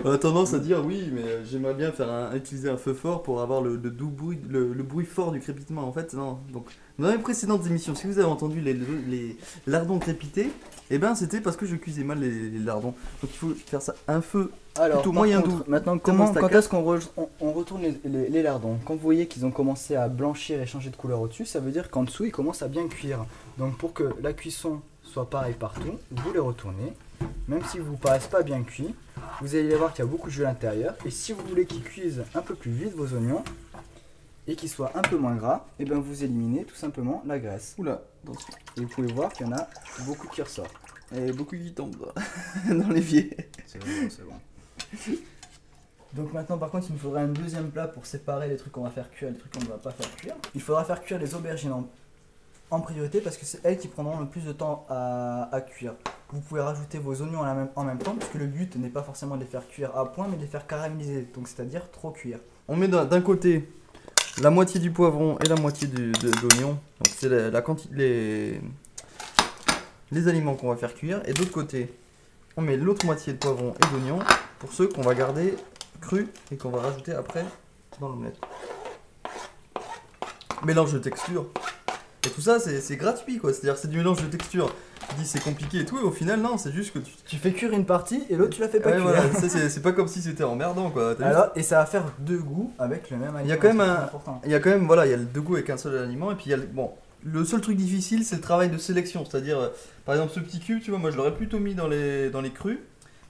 on 0.05 0.11
a 0.11 0.19
tendance 0.19 0.55
à 0.55 0.59
dire 0.59 0.85
oui, 0.85 1.11
mais 1.13 1.23
euh, 1.23 1.45
j'aimerais 1.45 1.75
bien 1.75 1.93
faire 1.93 2.11
un, 2.11 2.35
utiliser 2.35 2.71
un 2.71 2.79
feu 2.79 2.95
fort 2.95 3.23
pour 3.23 3.43
avoir 3.43 3.61
le, 3.61 3.77
le 3.77 3.91
doux 3.91 4.09
bruit, 4.09 4.39
le, 4.49 4.73
le 4.73 4.83
bruit 4.83 5.05
fort 5.05 5.31
du 5.31 5.41
crépitement. 5.41 5.87
En 5.87 5.93
fait, 5.93 6.15
non. 6.15 6.39
Donc, 6.51 6.67
dans 7.01 7.11
les 7.11 7.19
précédentes 7.19 7.67
émissions, 7.67 7.95
si 7.95 8.07
vous 8.07 8.19
avez 8.19 8.29
entendu 8.29 8.61
les, 8.61 8.75
les 8.75 9.37
lardons 9.67 9.99
crépiter, 9.99 10.51
eh 10.91 10.99
ben 10.99 11.15
c'était 11.15 11.41
parce 11.41 11.57
que 11.57 11.67
je 11.67 11.77
cuisais 11.77 12.05
mal 12.05 12.19
les, 12.21 12.31
les 12.51 12.59
lardons. 12.59 12.95
Donc 13.23 13.31
il 13.33 13.37
faut 13.37 13.51
faire 13.67 13.83
ça 13.83 13.95
un 14.09 14.21
feu. 14.21 14.51
Alors, 14.79 14.99
Plutôt 15.03 15.13
moyen 15.13 15.41
doux. 15.41 15.63
Maintenant, 15.67 15.99
comment, 15.99 16.33
quand 16.33 16.49
est-ce 16.49 16.69
qu'on 16.69 16.83
re- 16.83 17.09
on, 17.17 17.29
on 17.41 17.53
retourne 17.53 17.83
les, 17.83 18.01
les- 18.05 18.29
les 18.29 18.43
lardons 18.43 18.79
Quand 18.85 18.95
vous 18.95 19.01
voyez 19.01 19.27
qu'ils 19.27 19.45
ont 19.45 19.51
commencé 19.51 19.97
à 19.97 20.09
blanchir 20.09 20.61
et 20.61 20.67
changer 20.67 20.91
de 20.91 20.97
couleur 20.97 21.21
au-dessus, 21.21 21.45
ça 21.47 21.59
veut 21.61 21.71
dire 21.73 21.91
qu'en 21.91 22.05
dessous, 22.05 22.25
ils 22.25 22.33
commencent 22.33 22.63
à 22.63 22.69
bien 22.69 22.87
cuire. 22.89 23.25
Donc, 23.59 23.77
pour 23.79 23.93
que 23.93 24.05
la 24.23 24.33
cuisson 24.33 24.81
soit 25.03 25.29
pareille 25.29 25.55
partout, 25.59 25.99
vous 26.13 26.33
les 26.33 26.39
retournez. 26.39 26.93
Même 27.49 27.63
si 27.71 27.79
vous 27.79 27.93
ne 27.93 27.97
paraissent 27.97 28.29
pas 28.29 28.43
bien 28.43 28.63
cuits, 28.63 28.95
vous 29.43 29.55
allez 29.57 29.75
voir 29.75 29.93
qu'il 29.93 30.05
y 30.05 30.09
a 30.09 30.11
beaucoup 30.11 30.29
de 30.29 30.33
jus 30.33 30.45
à 30.45 30.49
l'intérieur. 30.49 30.95
Et 31.05 31.11
si 31.11 31.33
vous 31.33 31.43
voulez 31.49 31.67
qu'ils 31.67 31.83
cuisent 31.83 32.23
un 32.35 32.41
peu 32.41 32.55
plus 32.55 32.71
vite 32.71 32.95
vos 32.95 33.13
oignons 33.15 33.43
et 34.51 34.57
qu'ils 34.57 34.69
soient 34.69 34.91
un 34.97 35.03
peu 35.03 35.17
moins 35.17 35.37
gras, 35.37 35.65
et 35.79 35.85
ben 35.85 36.01
vous 36.01 36.25
éliminez 36.25 36.65
tout 36.65 36.75
simplement 36.75 37.23
la 37.25 37.39
graisse. 37.39 37.77
Oula, 37.79 38.03
attention. 38.25 38.53
Et 38.77 38.81
vous 38.81 38.89
pouvez 38.89 39.13
voir 39.13 39.33
qu'il 39.33 39.47
y 39.47 39.49
en 39.49 39.53
a 39.53 39.69
beaucoup 40.05 40.27
qui 40.29 40.41
y 40.41 41.29
a 41.29 41.33
beaucoup 41.33 41.57
qui 41.57 41.73
tombent 41.73 42.13
dans 42.69 42.89
l'évier. 42.89 43.37
C'est 43.67 43.79
bon, 43.79 43.87
c'est 44.11 44.25
bon. 44.25 44.35
Donc 46.15 46.33
maintenant 46.33 46.59
par 46.59 46.71
contre 46.71 46.87
il 46.89 46.95
nous 46.95 46.99
faudra 46.99 47.21
un 47.21 47.29
deuxième 47.29 47.71
plat 47.71 47.87
pour 47.87 48.05
séparer 48.07 48.49
les 48.49 48.57
trucs 48.57 48.73
qu'on 48.73 48.83
va 48.83 48.91
faire 48.91 49.09
cuire 49.13 49.29
et 49.29 49.33
les 49.33 49.39
trucs 49.39 49.53
qu'on 49.53 49.61
ne 49.63 49.69
va 49.69 49.79
pas 49.79 49.93
faire 49.93 50.11
cuire. 50.17 50.35
Il 50.57 50.61
faudra 50.61 50.85
faire 50.85 51.01
cuire 51.03 51.21
les 51.21 51.35
aubergines 51.37 51.71
en, 51.73 51.87
en 52.73 52.81
priorité 52.81 53.21
parce 53.21 53.37
que 53.37 53.45
c'est 53.45 53.61
elles 53.63 53.79
qui 53.79 53.87
prendront 53.87 54.19
le 54.19 54.27
plus 54.27 54.45
de 54.45 54.53
temps 54.53 54.85
à, 54.89 55.49
à 55.55 55.61
cuire. 55.61 55.95
Vous 56.33 56.41
pouvez 56.41 56.61
rajouter 56.61 56.99
vos 56.99 57.23
oignons 57.23 57.43
à 57.43 57.47
la 57.47 57.55
même- 57.55 57.71
en 57.77 57.85
même 57.85 57.99
temps 57.99 58.15
puisque 58.17 58.35
le 58.35 58.47
but 58.47 58.75
n'est 58.75 58.89
pas 58.89 59.05
forcément 59.05 59.37
de 59.37 59.43
les 59.43 59.47
faire 59.49 59.67
cuire 59.69 59.97
à 59.97 60.11
point 60.13 60.27
mais 60.29 60.37
de 60.37 60.43
les 60.43 60.49
faire 60.49 60.67
caraméliser, 60.67 61.29
donc 61.35 61.47
c'est-à-dire 61.47 61.89
trop 61.93 62.11
cuire. 62.11 62.41
On 62.67 62.75
met 62.77 62.89
d'un 62.89 63.05
d'un 63.05 63.21
côté 63.21 63.69
la 64.39 64.51
moitié 64.51 64.81
du 64.81 64.91
poivron 64.91 65.39
et 65.45 65.49
la 65.49 65.57
moitié 65.57 65.89
de, 65.89 66.13
l'oignon. 66.43 66.71
Donc 66.71 67.15
c'est 67.17 67.29
la, 67.29 67.63
quantité, 67.63 67.95
les, 67.95 68.61
les 70.13 70.29
aliments 70.29 70.55
qu'on 70.55 70.69
va 70.69 70.77
faire 70.77 70.95
cuire. 70.95 71.21
Et 71.27 71.33
de 71.33 71.39
l'autre 71.39 71.53
côté, 71.53 71.93
on 72.57 72.63
met 72.63 72.77
l'autre 72.77 73.07
moitié 73.07 73.33
de 73.33 73.39
poivron 73.39 73.75
et 73.75 73.91
d'oignon 73.91 74.19
pour 74.59 74.73
ceux 74.73 74.89
qu'on 74.89 75.03
va 75.03 75.15
garder 75.15 75.55
crus 76.01 76.27
et 76.51 76.57
qu'on 76.57 76.71
va 76.71 76.81
rajouter 76.81 77.13
après 77.13 77.45
dans 78.01 78.09
l'omelette. 78.09 78.39
Mélange 80.65 80.93
de 80.93 80.99
texture. 80.99 81.47
Et 82.27 82.29
tout 82.31 82.41
ça, 82.43 82.59
c'est 82.61 82.97
gratuit 82.97 83.39
quoi. 83.39 83.53
C'est-à-dire, 83.53 83.79
c'est 83.79 83.89
du 83.89 83.97
mélange 83.97 84.23
de 84.23 84.27
textures. 84.29 84.75
Tu 85.09 85.15
dis 85.17 85.27
c'est 85.27 85.43
compliqué 85.43 85.79
et 85.81 85.85
tout, 85.87 85.99
et 85.99 86.03
au 86.03 86.11
final, 86.11 86.41
non, 86.41 86.59
c'est 86.59 86.71
juste 86.73 86.93
que 86.93 86.99
tu. 86.99 87.13
Tu 87.27 87.37
fais 87.37 87.53
cuire 87.53 87.73
une 87.73 87.87
partie 87.87 88.23
et 88.29 88.37
l'autre 88.37 88.55
tu 88.55 88.61
la 88.61 88.69
fais 88.69 88.79
pas 88.79 88.91
Ouais, 88.91 88.97
cuire. 88.97 89.05
voilà, 89.05 89.23
c'est 89.69 89.83
pas 89.83 89.93
comme 89.93 90.07
si 90.07 90.21
c'était 90.21 90.45
emmerdant 90.45 90.91
quoi. 90.91 91.15
Alors, 91.23 91.49
et 91.57 91.63
ça 91.63 91.79
va 91.79 91.87
faire 91.87 92.05
deux 92.19 92.39
goûts 92.39 92.73
avec 92.79 93.11
le 93.11 93.17
même 93.17 93.29
aliment. 93.35 93.45
Il 93.45 93.49
y 93.49 93.53
a 93.53 93.57
quand 93.57 93.69
même 93.69 93.79
c'est 93.79 93.83
un- 93.91 93.95
très 93.95 94.05
important. 94.05 94.41
Il 94.45 94.51
y 94.51 94.55
a 94.55 94.61
quand 94.61 94.71
même, 94.71 94.87
voilà, 94.87 95.07
il 95.07 95.11
y 95.11 95.15
a 95.15 95.17
le 95.17 95.25
deux 95.25 95.41
goûts 95.41 95.55
avec 95.55 95.71
un 95.71 95.79
seul 95.79 95.97
aliment, 95.97 96.31
et 96.31 96.35
puis 96.35 96.45
il 96.47 96.51
y 96.51 96.55
a 96.55 96.59
le. 96.59 96.65
Bon, 96.67 96.91
le 97.25 97.45
seul 97.45 97.61
truc 97.63 97.77
difficile, 97.77 98.25
c'est 98.25 98.37
le 98.37 98.43
travail 98.43 98.69
de 98.71 98.77
sélection. 98.79 99.25
C'est-à-dire, 99.25 99.59
euh, 99.59 99.69
par 100.05 100.15
exemple, 100.15 100.33
ce 100.35 100.41
petit 100.41 100.61
cube, 100.61 100.81
tu 100.83 100.91
vois, 100.91 100.99
moi 101.01 101.11
je 101.11 101.17
l'aurais 101.17 101.35
plutôt 101.35 101.59
mis 101.59 101.75
dans 101.75 101.89
les, 101.89 102.29
dans 102.31 102.41
les 102.43 102.51
crus. 102.51 102.79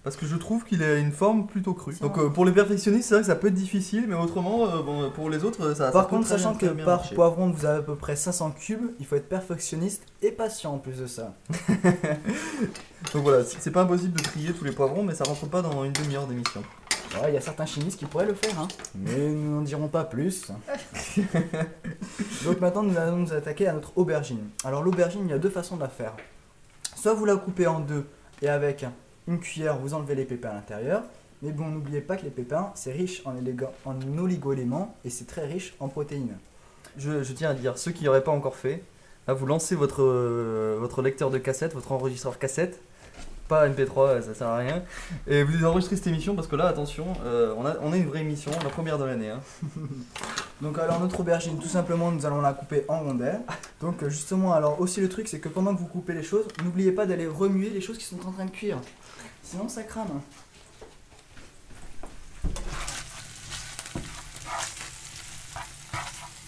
Parce 0.02 0.16
que 0.16 0.24
je 0.26 0.36
trouve 0.36 0.64
qu'il 0.64 0.82
a 0.82 0.96
une 0.96 1.12
forme 1.12 1.46
plutôt 1.46 1.74
crue. 1.74 1.94
Donc 2.00 2.16
euh, 2.16 2.30
pour 2.30 2.46
les 2.46 2.52
perfectionnistes, 2.52 3.08
c'est 3.08 3.14
vrai 3.16 3.20
que 3.22 3.26
ça 3.26 3.36
peut 3.36 3.48
être 3.48 3.54
difficile, 3.54 4.06
mais 4.08 4.14
autrement, 4.14 4.66
euh, 4.66 4.82
bon, 4.82 5.10
pour 5.10 5.28
les 5.28 5.44
autres, 5.44 5.74
ça, 5.74 5.90
Par 5.90 6.08
contre, 6.08 6.26
très 6.26 6.38
sachant 6.38 6.54
bien- 6.54 6.70
que 6.74 6.84
par 6.84 7.06
poivron 7.10 7.50
vous 7.50 7.66
avez 7.66 7.80
à 7.80 7.82
peu 7.82 7.96
près 7.96 8.16
500 8.16 8.52
cubes, 8.52 8.92
il 8.98 9.04
faut 9.04 9.16
être 9.16 9.28
perfectionniste 9.28 10.04
et 10.22 10.32
patient 10.32 10.72
en 10.74 10.78
plus 10.78 10.98
de 11.00 11.06
ça. 11.06 11.34
Donc 13.12 13.22
voilà, 13.24 13.44
c'est 13.44 13.70
pas 13.70 13.82
impossible 13.82 14.16
de 14.16 14.22
trier 14.22 14.52
tous 14.52 14.64
les 14.64 14.72
poivrons, 14.72 15.02
mais 15.02 15.14
ça 15.14 15.24
rentre 15.24 15.46
pas 15.46 15.60
dans 15.60 15.84
une 15.84 15.92
demi-heure 15.92 16.26
d'émission. 16.26 16.62
Ouais, 17.20 17.30
il 17.30 17.34
y 17.34 17.38
a 17.38 17.40
certains 17.40 17.66
chimistes 17.66 17.98
qui 17.98 18.06
pourraient 18.06 18.26
le 18.26 18.34
faire, 18.34 18.58
hein. 18.58 18.68
mais 18.94 19.28
nous 19.30 19.56
n'en 19.56 19.62
dirons 19.62 19.88
pas 19.88 20.04
plus. 20.04 20.46
Donc 22.44 22.60
maintenant, 22.60 22.84
nous 22.84 22.96
allons 22.96 23.16
nous 23.18 23.32
attaquer 23.32 23.66
à 23.66 23.72
notre 23.72 23.92
aubergine. 23.96 24.48
Alors 24.64 24.82
l'aubergine, 24.82 25.22
il 25.24 25.30
y 25.30 25.34
a 25.34 25.38
deux 25.38 25.50
façons 25.50 25.76
de 25.76 25.80
la 25.82 25.88
faire. 25.88 26.14
Soit 26.96 27.14
vous 27.14 27.24
la 27.24 27.36
coupez 27.36 27.66
en 27.66 27.80
deux 27.80 28.06
et 28.42 28.48
avec 28.48 28.86
une 29.30 29.38
cuillère, 29.38 29.78
vous 29.78 29.94
enlevez 29.94 30.16
les 30.16 30.24
pépins 30.24 30.50
à 30.50 30.54
l'intérieur. 30.54 31.02
Mais 31.42 31.52
bon, 31.52 31.68
n'oubliez 31.68 32.00
pas 32.02 32.16
que 32.16 32.24
les 32.24 32.30
pépins, 32.30 32.70
c'est 32.74 32.92
riche 32.92 33.22
en, 33.24 33.32
en 33.86 34.18
oligo-éléments 34.18 34.94
et 35.04 35.10
c'est 35.10 35.24
très 35.24 35.46
riche 35.46 35.74
en 35.80 35.88
protéines. 35.88 36.36
Je, 36.98 37.22
je 37.22 37.32
tiens 37.32 37.50
à 37.50 37.54
dire, 37.54 37.78
ceux 37.78 37.92
qui 37.92 38.04
n'auraient 38.04 38.24
pas 38.24 38.32
encore 38.32 38.56
fait, 38.56 38.82
là 39.26 39.32
vous 39.32 39.46
lancez 39.46 39.74
votre, 39.74 40.02
euh, 40.02 40.76
votre 40.78 41.00
lecteur 41.00 41.30
de 41.30 41.38
cassette, 41.38 41.72
votre 41.72 41.92
enregistreur 41.92 42.38
cassette, 42.38 42.80
pas 43.48 43.68
MP3, 43.68 44.22
ça 44.22 44.34
sert 44.34 44.46
à 44.46 44.58
rien, 44.58 44.82
et 45.26 45.42
vous 45.42 45.64
enregistrez 45.64 45.96
cette 45.96 46.06
émission 46.06 46.34
parce 46.36 46.46
que 46.46 46.56
là, 46.56 46.66
attention, 46.66 47.06
euh, 47.24 47.54
on, 47.56 47.66
a, 47.66 47.76
on 47.82 47.92
a 47.92 47.96
une 47.96 48.06
vraie 48.06 48.20
émission, 48.20 48.52
la 48.62 48.70
première 48.70 48.98
de 48.98 49.04
l'année. 49.04 49.30
Hein. 49.30 49.40
Donc 50.60 50.78
alors 50.78 51.00
notre 51.00 51.18
aubergine, 51.20 51.58
tout 51.58 51.68
simplement, 51.68 52.10
nous 52.12 52.26
allons 52.26 52.42
la 52.42 52.52
couper 52.52 52.84
en 52.86 53.00
rondelles. 53.00 53.40
Donc 53.80 54.02
euh, 54.02 54.10
justement, 54.10 54.52
alors 54.52 54.80
aussi 54.80 55.00
le 55.00 55.08
truc, 55.08 55.26
c'est 55.26 55.40
que 55.40 55.48
pendant 55.48 55.74
que 55.74 55.80
vous 55.80 55.86
coupez 55.86 56.12
les 56.12 56.22
choses, 56.22 56.44
n'oubliez 56.62 56.92
pas 56.92 57.06
d'aller 57.06 57.26
remuer 57.26 57.70
les 57.70 57.80
choses 57.80 57.96
qui 57.96 58.04
sont 58.04 58.24
en 58.26 58.30
train 58.30 58.44
de 58.44 58.50
cuire. 58.50 58.78
Sinon 59.50 59.68
ça 59.68 59.82
crame. 59.82 60.20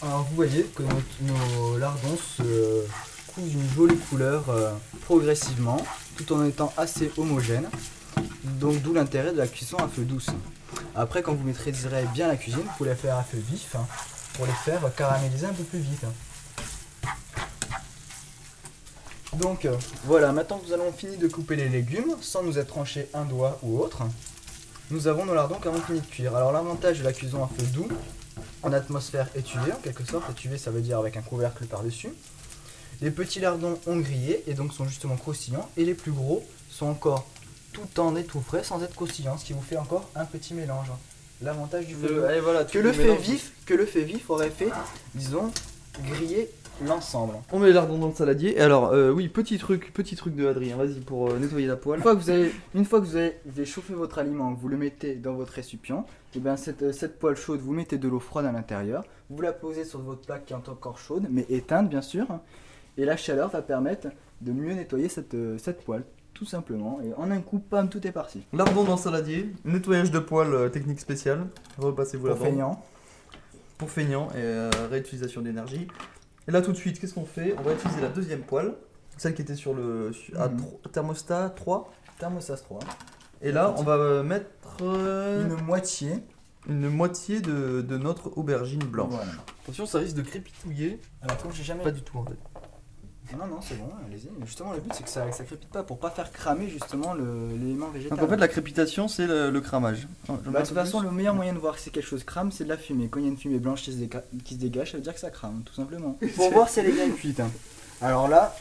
Alors 0.00 0.22
vous 0.22 0.36
voyez 0.36 0.62
que 0.62 0.84
nos, 1.22 1.78
lardons 1.78 2.16
se 2.16 2.86
cousent 3.34 3.50
d'une 3.50 3.68
jolie 3.74 3.96
couleur 3.96 4.48
euh, 4.50 4.72
progressivement, 5.00 5.84
tout 6.16 6.32
en 6.32 6.44
étant 6.44 6.72
assez 6.76 7.10
homogènes. 7.16 7.68
Donc 8.44 8.80
d'où 8.82 8.94
l'intérêt 8.94 9.32
de 9.32 9.38
la 9.38 9.48
cuisson 9.48 9.78
à 9.78 9.88
feu 9.88 10.02
douce. 10.02 10.30
Après, 10.94 11.22
quand 11.22 11.34
vous 11.34 11.44
maîtriserez 11.44 12.04
bien 12.14 12.28
la 12.28 12.36
cuisine, 12.36 12.60
vous 12.60 12.76
pouvez 12.78 12.90
la 12.90 12.96
faire 12.96 13.16
à 13.16 13.24
feu 13.24 13.38
vif 13.38 13.74
hein, 13.74 13.84
pour 14.34 14.46
les 14.46 14.52
faire 14.52 14.80
caraméliser 14.94 15.46
un 15.46 15.52
peu 15.52 15.64
plus 15.64 15.80
vite. 15.80 16.04
Donc 19.38 19.64
euh, 19.64 19.76
voilà, 20.04 20.30
maintenant 20.32 20.58
que 20.58 20.66
nous 20.66 20.72
allons 20.74 20.92
fini 20.92 21.16
de 21.16 21.26
couper 21.26 21.56
les 21.56 21.68
légumes, 21.68 22.16
sans 22.20 22.42
nous 22.42 22.58
être 22.58 22.68
tranché 22.68 23.08
un 23.14 23.24
doigt 23.24 23.58
ou 23.62 23.78
autre, 23.80 24.02
nous 24.90 25.08
avons 25.08 25.24
nos 25.24 25.34
lardons 25.34 25.58
qui 25.58 25.68
ont 25.68 25.80
fini 25.80 26.00
de 26.00 26.06
cuire. 26.06 26.36
Alors 26.36 26.52
l'avantage 26.52 26.98
de 26.98 27.04
la 27.04 27.12
cuisson 27.12 27.42
à 27.42 27.48
feu 27.48 27.66
doux, 27.72 27.88
en 28.62 28.72
atmosphère 28.72 29.28
étuvée 29.34 29.72
en 29.72 29.76
quelque 29.76 30.04
sorte, 30.04 30.28
étuvée 30.30 30.58
ça 30.58 30.70
veut 30.70 30.82
dire 30.82 30.98
avec 30.98 31.16
un 31.16 31.22
couvercle 31.22 31.64
par-dessus, 31.64 32.10
les 33.00 33.10
petits 33.10 33.40
lardons 33.40 33.78
ont 33.86 33.96
grillé 33.96 34.44
et 34.46 34.54
donc 34.54 34.72
sont 34.74 34.86
justement 34.86 35.16
croustillants, 35.16 35.68
et 35.78 35.84
les 35.84 35.94
plus 35.94 36.12
gros 36.12 36.44
sont 36.70 36.86
encore 36.86 37.26
tout 37.72 38.00
en 38.00 38.14
et 38.16 38.24
tout 38.24 38.40
frais 38.40 38.62
sans 38.62 38.82
être 38.82 38.94
croustillants, 38.94 39.38
ce 39.38 39.46
qui 39.46 39.54
vous 39.54 39.62
fait 39.62 39.78
encore 39.78 40.08
un 40.14 40.26
petit 40.26 40.52
mélange. 40.52 40.88
L'avantage 41.40 41.86
du 41.86 41.94
feu 41.94 42.08
doux. 42.20 42.24
allez, 42.24 42.40
voilà, 42.40 42.64
tu 42.64 42.78
Que 42.78 42.82
le 42.84 42.92
fait 42.92 43.16
vif, 43.16 43.52
que 43.64 43.74
le 43.74 43.86
fait 43.86 44.04
vif 44.04 44.28
aurait 44.28 44.50
fait, 44.50 44.70
disons, 45.14 45.50
griller 46.00 46.48
l'ensemble. 46.86 47.34
On 47.52 47.58
met 47.58 47.68
les 47.68 47.72
lardons 47.74 47.98
dans 47.98 48.08
le 48.08 48.14
saladier, 48.14 48.56
et 48.56 48.60
alors, 48.60 48.92
euh, 48.92 49.10
oui, 49.10 49.28
petit 49.28 49.58
truc, 49.58 49.92
petit 49.92 50.16
truc 50.16 50.34
de 50.34 50.46
Adrien, 50.46 50.76
vas-y, 50.76 51.00
pour 51.00 51.30
euh, 51.30 51.38
nettoyer 51.38 51.66
la 51.66 51.76
poêle. 51.76 51.98
Une 51.98 52.02
fois 52.02 52.14
que 52.16 52.20
vous 52.20 52.30
avez, 52.30 52.52
une 52.74 52.84
fois 52.84 53.00
que 53.00 53.06
vous 53.06 53.16
avez, 53.16 53.36
vous 53.44 53.58
avez 53.58 53.66
chauffé 53.66 53.94
votre 53.94 54.18
aliment, 54.18 54.52
vous 54.54 54.68
le 54.68 54.76
mettez 54.76 55.14
dans 55.14 55.34
votre 55.34 55.52
récipient, 55.52 56.06
et 56.34 56.40
bien 56.40 56.56
cette, 56.56 56.82
euh, 56.82 56.92
cette 56.92 57.18
poêle 57.18 57.36
chaude, 57.36 57.60
vous 57.60 57.72
mettez 57.72 57.98
de 57.98 58.08
l'eau 58.08 58.20
froide 58.20 58.46
à 58.46 58.52
l'intérieur, 58.52 59.04
vous 59.30 59.40
la 59.42 59.52
posez 59.52 59.84
sur 59.84 60.00
votre 60.00 60.22
plaque 60.22 60.46
qui 60.46 60.54
est 60.54 60.56
encore 60.56 60.98
chaude, 60.98 61.26
mais 61.30 61.46
éteinte 61.50 61.88
bien 61.88 62.02
sûr, 62.02 62.26
et 62.96 63.04
la 63.04 63.16
chaleur 63.16 63.50
va 63.50 63.62
permettre 63.62 64.08
de 64.40 64.52
mieux 64.52 64.74
nettoyer 64.74 65.08
cette, 65.08 65.36
cette 65.58 65.84
poêle, 65.84 66.04
tout 66.34 66.46
simplement, 66.46 66.98
et 67.04 67.12
en 67.16 67.30
un 67.30 67.40
coup, 67.40 67.58
pam, 67.58 67.88
tout 67.88 68.04
est 68.06 68.12
parti. 68.12 68.42
Lardons 68.52 68.84
dans 68.84 68.92
le 68.92 68.98
saladier, 68.98 69.52
nettoyage 69.64 70.10
de 70.10 70.18
poêle, 70.18 70.52
euh, 70.52 70.68
technique 70.68 70.98
spéciale, 71.00 71.46
repassez-vous 71.78 72.28
Pour 72.28 72.44
là-dedans. 72.44 72.82
Pour 73.78 73.90
feignant 73.90 74.28
et 74.30 74.34
euh, 74.36 74.70
réutilisation 74.90 75.40
d'énergie. 75.42 75.88
Et 76.48 76.50
là 76.50 76.62
tout 76.62 76.72
de 76.72 76.76
suite, 76.76 76.98
qu'est-ce 77.00 77.14
qu'on 77.14 77.24
fait? 77.24 77.54
On 77.58 77.62
va 77.62 77.72
utiliser 77.74 78.00
la 78.00 78.08
deuxième 78.08 78.40
poêle, 78.42 78.74
celle 79.16 79.34
qui 79.34 79.42
était 79.42 79.54
sur 79.56 79.74
le 79.74 80.12
sur- 80.12 80.40
à 80.40 80.48
Mhm. 80.48 80.56
tro- 80.58 80.80
thermostat 80.92 81.50
3. 81.50 81.92
Thermostat 82.18 82.56
3. 82.56 82.80
Et 83.40 83.50
là, 83.52 83.74
on 83.76 83.82
va 83.82 83.94
euh, 83.94 84.22
mettre 84.22 84.46
euh, 84.82 85.42
Une 85.44 85.64
moitié. 85.64 86.12
une 86.68 86.88
moitié 86.88 87.40
de, 87.40 87.82
de 87.82 87.98
notre 87.98 88.36
aubergine 88.38 88.84
blanche. 88.84 89.10
Voilà. 89.12 89.32
Attention, 89.64 89.84
ça 89.86 89.98
risque 89.98 90.14
de 90.16 90.22
crépitouiller. 90.22 91.00
Alors 91.22 91.36
comme 91.38 91.52
j'ai 91.52 91.64
jamais 91.64 91.82
Pas 91.82 91.90
du 91.90 92.02
tout 92.02 92.18
en 92.18 92.24
fait. 92.24 92.36
Non, 93.38 93.46
non, 93.46 93.60
c'est 93.66 93.76
bon, 93.78 93.88
allez-y. 94.06 94.28
Justement, 94.44 94.72
le 94.72 94.80
but 94.80 94.92
c'est 94.94 95.04
que 95.04 95.08
ça, 95.08 95.22
que 95.26 95.34
ça 95.34 95.44
crépite 95.44 95.70
pas 95.70 95.82
pour 95.82 95.98
pas 95.98 96.10
faire 96.10 96.30
cramer 96.32 96.68
justement 96.68 97.14
le- 97.14 97.48
l'élément 97.56 97.88
végétal. 97.88 98.18
Donc 98.18 98.26
en 98.26 98.30
fait, 98.30 98.36
la 98.36 98.48
crépitation, 98.48 99.08
c'est 99.08 99.26
le, 99.26 99.50
le 99.50 99.60
cramage. 99.62 100.06
Oh, 100.28 100.34
Bah, 100.46 100.60
de 100.60 100.66
toute 100.66 100.74
façon, 100.74 100.98
plus. 100.98 101.06
le 101.08 101.12
meilleur 101.14 101.34
moyen 101.34 101.54
de 101.54 101.58
voir 101.58 101.78
si 101.78 101.90
quelque 101.90 102.04
chose 102.06 102.24
crame, 102.24 102.52
c'est 102.52 102.64
de 102.64 102.68
la 102.68 102.76
fumée. 102.76 103.08
Quand 103.08 103.20
il 103.20 103.24
y 103.24 103.28
a 103.28 103.30
une 103.30 103.38
fumée 103.38 103.58
blanche 103.58 103.82
qui 103.82 103.92
se, 103.92 103.96
déca- 103.96 104.22
qui 104.44 104.54
se 104.54 104.60
dégage, 104.60 104.90
ça 104.90 104.96
veut 104.98 105.02
dire 105.02 105.14
que 105.14 105.20
ça 105.20 105.30
crame, 105.30 105.62
tout 105.64 105.72
simplement. 105.72 106.18
Pour 106.36 106.50
voir 106.52 106.68
si 106.68 106.80
elle 106.80 106.86
est 106.88 106.92
bien 106.92 107.08
cuite. 107.10 107.40
hein. 107.40 107.50
Alors 108.02 108.28
là, 108.28 108.54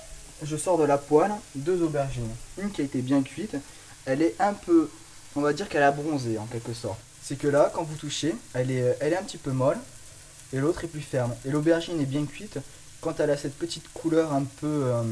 je 0.44 0.56
sors 0.56 0.78
de 0.78 0.86
la 0.86 0.98
poêle 0.98 1.32
deux 1.56 1.82
aubergines. 1.82 2.30
Une 2.62 2.72
qui 2.72 2.82
a 2.82 2.86
été 2.86 3.02
bien 3.02 3.24
cuite, 3.24 3.58
elle 4.06 4.22
est 4.22 4.36
un 4.40 4.54
peu, 4.54 4.90
on 5.36 5.42
va 5.42 5.52
dire 5.54 5.68
qu'elle 5.68 5.84
a 5.84 5.92
bronzé 5.92 6.38
en 6.38 6.46
quelque 6.46 6.74
sorte. 6.74 7.00
C'est 7.22 7.36
que 7.36 7.48
là, 7.48 7.72
quand 7.74 7.84
vous 7.84 7.98
touchez, 7.98 8.36
elle 8.54 8.72
est, 8.72 8.96
elle 9.02 9.12
est 9.14 9.18
un 9.18 9.24
petit 9.24 9.38
peu 9.38 9.52
molle 9.52 9.78
et 10.54 10.60
l'autre 10.60 10.84
est 10.86 10.88
plus 10.88 11.02
ferme. 11.02 11.34
Et 11.46 11.52
l'aubergine 11.52 12.00
est 12.00 12.06
bien 12.06 12.26
cuite 12.26 12.58
quand 13.02 13.20
elle 13.20 13.32
a 13.32 13.38
cette 13.38 13.58
petite 13.58 13.92
couleur 13.94 14.32
un 14.32 14.44
peu, 14.44 14.68
euh, 14.68 15.04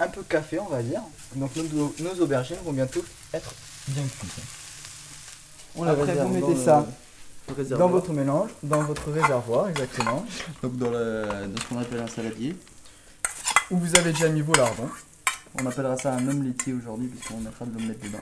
un 0.00 0.08
peu 0.08 0.22
café, 0.22 0.58
on 0.58 0.66
va 0.66 0.82
dire. 0.82 1.00
Donc 1.36 1.50
nos, 1.56 1.94
nos 2.00 2.20
aubergines 2.20 2.56
vont 2.64 2.72
bientôt 2.72 3.04
être 3.32 3.54
bien 3.88 4.02
cuites. 4.02 4.44
On 5.76 5.84
Après, 5.84 6.14
vous 6.14 6.28
mettez 6.28 6.56
ça 6.56 6.86
le. 7.56 7.64
Dans 7.76 7.88
votre 7.88 8.12
mélange, 8.12 8.50
dans 8.62 8.82
votre 8.82 9.10
réservoir, 9.10 9.68
exactement. 9.68 10.26
Donc 10.62 10.76
dans, 10.76 10.90
le, 10.90 11.24
dans 11.46 11.60
ce 11.60 11.66
qu'on 11.68 11.78
appelle 11.78 12.00
un 12.00 12.08
saladier. 12.08 12.56
Où 13.70 13.78
vous 13.78 13.96
avez 13.96 14.12
déjà 14.12 14.28
mis 14.28 14.40
vos 14.40 14.54
lardons. 14.54 14.90
On 15.60 15.66
appellera 15.66 15.96
ça 15.96 16.14
un 16.14 16.28
homme 16.28 16.42
laitier 16.42 16.72
aujourd'hui, 16.72 17.08
puisqu'on 17.08 17.38
mettra 17.38 17.64
de 17.64 17.72
l'omelette 17.74 18.02
dedans. 18.02 18.18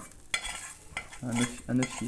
Un 1.22 1.30
œuf, 1.30 1.48
un 1.68 1.78
œuf. 1.78 2.02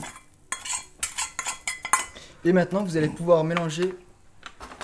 Et 2.45 2.53
maintenant, 2.53 2.85
vous 2.85 2.97
allez 2.97 3.09
pouvoir 3.09 3.43
mélanger 3.43 3.95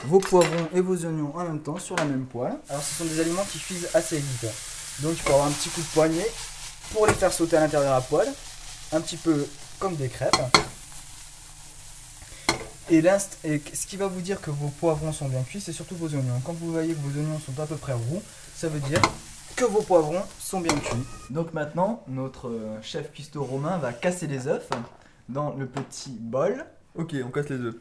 vos 0.07 0.19
poivrons 0.19 0.69
et 0.75 0.81
vos 0.81 0.97
oignons 1.05 1.33
en 1.35 1.45
même 1.45 1.61
temps 1.61 1.79
sur 1.79 1.97
la 1.97 2.05
même 2.05 2.27
poêle. 2.27 2.57
Alors, 2.69 2.83
ce 2.83 2.95
sont 2.95 3.05
des 3.05 3.21
aliments 3.21 3.45
qui 3.51 3.59
cuisent 3.59 3.89
assez 3.95 4.19
vite. 4.19 4.47
Donc, 5.01 5.13
il 5.13 5.21
faut 5.21 5.33
avoir 5.33 5.47
un 5.47 5.51
petit 5.51 5.69
coup 5.71 5.81
de 5.81 5.87
poignet 5.87 6.27
pour 6.93 7.07
les 7.07 7.15
faire 7.15 7.33
sauter 7.33 7.57
à 7.57 7.61
l'intérieur 7.61 7.91
de 7.91 7.97
la 7.97 8.01
poêle. 8.01 8.33
Un 8.93 9.01
petit 9.01 9.17
peu 9.17 9.47
comme 9.79 9.97
des 9.97 10.09
crêpes. 10.09 10.37
Et 12.91 13.01
ce 13.03 13.87
qui 13.87 13.97
va 13.97 14.07
vous 14.09 14.21
dire 14.21 14.41
que 14.41 14.51
vos 14.51 14.69
poivrons 14.69 15.13
sont 15.13 15.29
bien 15.29 15.43
cuits, 15.43 15.61
c'est 15.61 15.73
surtout 15.73 15.97
vos 15.97 16.09
oignons. 16.09 16.41
Quand 16.45 16.53
vous 16.53 16.71
voyez 16.71 16.95
que 16.95 17.01
vos 17.01 17.19
oignons 17.19 17.41
sont 17.41 17.59
à 17.61 17.67
peu 17.67 17.77
près 17.77 17.95
roux, 17.95 18.23
ça 18.55 18.69
veut 18.69 18.81
dire 18.81 19.01
que 19.57 19.65
vos 19.65 19.81
poivrons 19.83 20.23
sont 20.39 20.61
bien 20.61 20.77
cuits. 20.77 21.05
Donc 21.31 21.55
maintenant, 21.55 22.03
notre 22.09 22.49
euh, 22.49 22.83
chef 22.83 23.11
cuistot 23.13 23.45
romain 23.45 23.79
va 23.79 23.93
casser 23.93 24.27
les 24.27 24.49
œufs 24.49 24.69
dans 25.29 25.55
le 25.55 25.67
petit 25.67 26.11
bol. 26.11 26.67
Ok, 26.95 27.15
on 27.25 27.31
casse 27.31 27.49
les 27.49 27.57
œufs. 27.57 27.77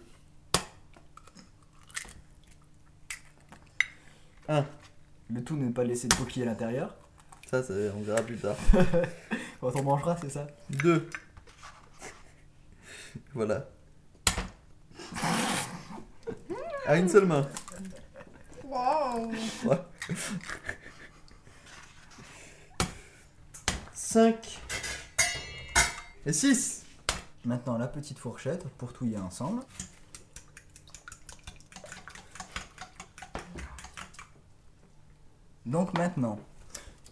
Le 5.29 5.43
tout 5.43 5.55
ne 5.55 5.71
pas 5.71 5.83
laisser 5.83 6.07
de 6.07 6.13
coquille 6.15 6.43
à 6.43 6.45
l'intérieur. 6.45 6.95
Ça, 7.49 7.63
c'est- 7.63 7.89
on 7.91 8.01
verra 8.01 8.21
plus 8.21 8.37
tard. 8.37 8.55
Quand 9.61 9.75
on 9.75 9.83
mangera, 9.83 10.17
c'est 10.21 10.29
ça 10.29 10.47
Deux. 10.69 11.09
voilà. 13.33 13.67
À 16.85 16.97
une 16.97 17.07
seule 17.07 17.25
main. 17.25 17.47
Ouais. 19.65 19.77
Cinq. 23.93 24.59
Et 26.25 26.33
six. 26.33 26.83
Maintenant, 27.45 27.77
la 27.77 27.87
petite 27.87 28.19
fourchette 28.19 28.63
pour 28.77 28.93
touiller 28.93 29.17
ensemble. 29.17 29.61
Donc 35.65 35.97
maintenant, 35.97 36.39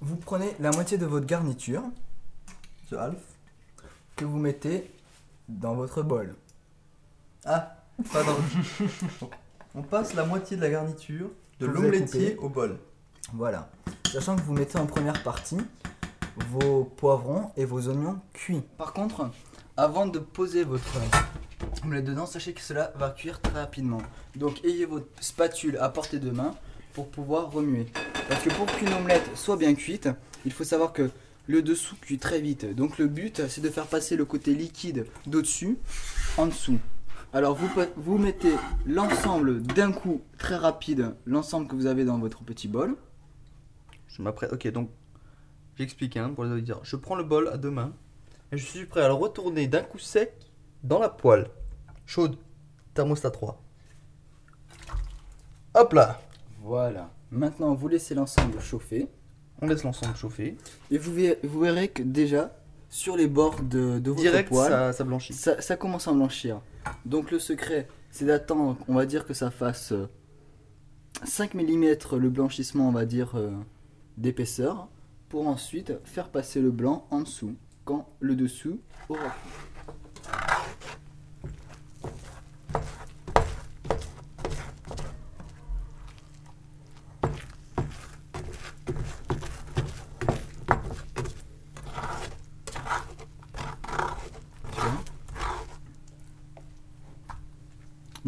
vous 0.01 0.15
prenez 0.15 0.55
la 0.59 0.71
moitié 0.71 0.97
de 0.97 1.05
votre 1.05 1.25
garniture, 1.25 1.83
Ce 2.89 2.95
Alf. 2.95 3.21
que 4.15 4.25
vous 4.25 4.39
mettez 4.39 4.91
dans 5.47 5.73
votre 5.73 6.01
bol. 6.03 6.35
Ah, 7.45 7.75
pardon. 8.11 8.35
On 9.75 9.81
passe 9.83 10.13
la 10.13 10.25
moitié 10.25 10.57
de 10.57 10.61
la 10.61 10.69
garniture 10.69 11.29
de 11.59 11.67
vous 11.67 11.83
avez 11.83 12.35
au 12.37 12.49
bol. 12.49 12.77
Voilà. 13.33 13.69
Sachant 14.11 14.35
que 14.35 14.41
vous 14.41 14.53
mettez 14.53 14.77
en 14.77 14.85
première 14.85 15.23
partie 15.23 15.57
vos 16.49 16.83
poivrons 16.83 17.51
et 17.55 17.65
vos 17.65 17.87
oignons 17.87 18.19
cuits. 18.33 18.63
Par 18.77 18.93
contre, 18.93 19.29
avant 19.77 20.07
de 20.07 20.19
poser 20.19 20.63
votre 20.63 20.97
omelette 21.83 22.05
dedans, 22.05 22.25
sachez 22.25 22.53
que 22.53 22.61
cela 22.61 22.91
va 22.95 23.11
cuire 23.11 23.41
très 23.41 23.53
rapidement. 23.53 24.01
Donc 24.35 24.63
ayez 24.65 24.85
votre 24.85 25.07
spatule 25.21 25.77
à 25.77 25.89
portée 25.89 26.19
de 26.19 26.31
main 26.31 26.53
pour 26.93 27.09
pouvoir 27.09 27.51
remuer. 27.51 27.87
Parce 28.29 28.43
que 28.43 28.49
pour 28.49 28.65
qu'une 28.67 28.93
omelette 28.93 29.35
soit 29.35 29.57
bien 29.57 29.73
cuite, 29.73 30.09
il 30.45 30.51
faut 30.51 30.63
savoir 30.63 30.93
que 30.93 31.09
le 31.47 31.61
dessous 31.61 31.95
cuit 31.95 32.17
très 32.17 32.39
vite. 32.39 32.75
Donc 32.75 32.97
le 32.97 33.07
but, 33.07 33.47
c'est 33.47 33.61
de 33.61 33.69
faire 33.69 33.87
passer 33.87 34.15
le 34.15 34.25
côté 34.25 34.53
liquide 34.53 35.05
d'au-dessus 35.25 35.77
en 36.37 36.47
dessous. 36.47 36.79
Alors 37.33 37.55
vous, 37.55 37.69
vous 37.95 38.17
mettez 38.17 38.53
l'ensemble 38.85 39.61
d'un 39.61 39.91
coup 39.91 40.21
très 40.37 40.55
rapide, 40.55 41.15
l'ensemble 41.25 41.67
que 41.67 41.75
vous 41.75 41.85
avez 41.85 42.03
dans 42.03 42.19
votre 42.19 42.43
petit 42.43 42.67
bol. 42.67 42.95
Je 44.07 44.21
m'apprête. 44.21 44.51
Ok, 44.51 44.67
donc 44.69 44.89
j'explique 45.77 46.17
hein, 46.17 46.31
pour 46.35 46.43
les 46.43 46.51
auditeurs. 46.51 46.81
Je 46.83 46.95
prends 46.95 47.15
le 47.15 47.23
bol 47.23 47.47
à 47.47 47.57
deux 47.57 47.71
mains 47.71 47.93
et 48.51 48.57
je 48.57 48.65
suis 48.65 48.85
prêt 48.85 49.01
à 49.01 49.07
le 49.07 49.13
retourner 49.13 49.67
d'un 49.67 49.81
coup 49.81 49.99
sec 49.99 50.33
dans 50.83 50.99
la 50.99 51.09
poêle 51.09 51.47
chaude, 52.05 52.37
thermostat 52.93 53.31
3. 53.31 53.61
Hop 55.75 55.93
là, 55.93 56.21
Voilà. 56.63 57.09
Maintenant, 57.31 57.73
vous 57.73 57.87
laissez 57.87 58.13
l'ensemble 58.13 58.59
chauffer. 58.59 59.07
on 59.61 59.67
laisse 59.67 59.83
l'ensemble 59.83 60.15
chauffer. 60.15 60.57
Et 60.91 60.97
vous 60.97 61.13
verrez, 61.13 61.39
vous 61.43 61.59
verrez 61.59 61.87
que 61.87 62.03
déjà, 62.03 62.55
sur 62.89 63.17
les 63.17 63.27
bords 63.27 63.61
de, 63.63 63.99
de 63.99 64.11
votre 64.11 64.21
Direct, 64.21 64.49
poêle, 64.49 64.69
ça, 64.69 64.93
ça 64.93 65.03
blanchit. 65.03 65.33
ça, 65.33 65.59
ça 65.61 65.75
commence 65.75 66.07
à 66.07 66.13
blanchir. 66.13 66.61
Donc 67.05 67.31
le 67.31 67.39
secret, 67.39 67.87
c'est 68.11 68.25
d'attendre, 68.25 68.77
on 68.87 68.93
va 68.93 69.05
dire 69.05 69.25
que 69.25 69.33
ça 69.33 69.49
fasse 69.49 69.91
euh, 69.91 70.07
5 71.23 71.55
mm 71.55 71.95
le 72.17 72.29
blanchissement, 72.29 72.89
on 72.89 72.91
va 72.91 73.05
dire, 73.05 73.31
euh, 73.35 73.51
d'épaisseur, 74.17 74.87
pour 75.29 75.47
ensuite 75.47 75.93
faire 76.03 76.29
passer 76.29 76.61
le 76.61 76.71
blanc 76.71 77.07
en 77.09 77.21
dessous, 77.21 77.55
quand 77.85 78.07
le 78.19 78.35
dessous 78.35 78.79
aura 79.09 79.29
cuit. 79.29 79.71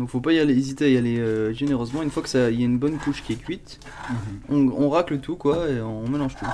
Donc 0.03 0.09
faut 0.09 0.19
pas 0.19 0.33
y 0.33 0.39
aller, 0.39 0.53
hésiter 0.53 0.83
à 0.83 0.89
y 0.89 0.97
aller 0.97 1.17
euh, 1.17 1.53
généreusement. 1.53 2.03
Une 2.03 2.11
fois 2.11 2.21
que 2.21 2.27
ça, 2.27 2.51
il 2.51 2.59
y 2.59 2.63
a 2.63 2.65
une 2.65 2.77
bonne 2.77 2.97
couche 2.97 3.23
qui 3.23 3.31
est 3.31 3.37
cuite, 3.37 3.79
on, 4.49 4.67
on 4.67 4.89
racle 4.89 5.17
tout 5.19 5.37
quoi 5.37 5.69
et 5.69 5.79
on 5.79 6.05
mélange 6.09 6.35
tout. 6.35 6.45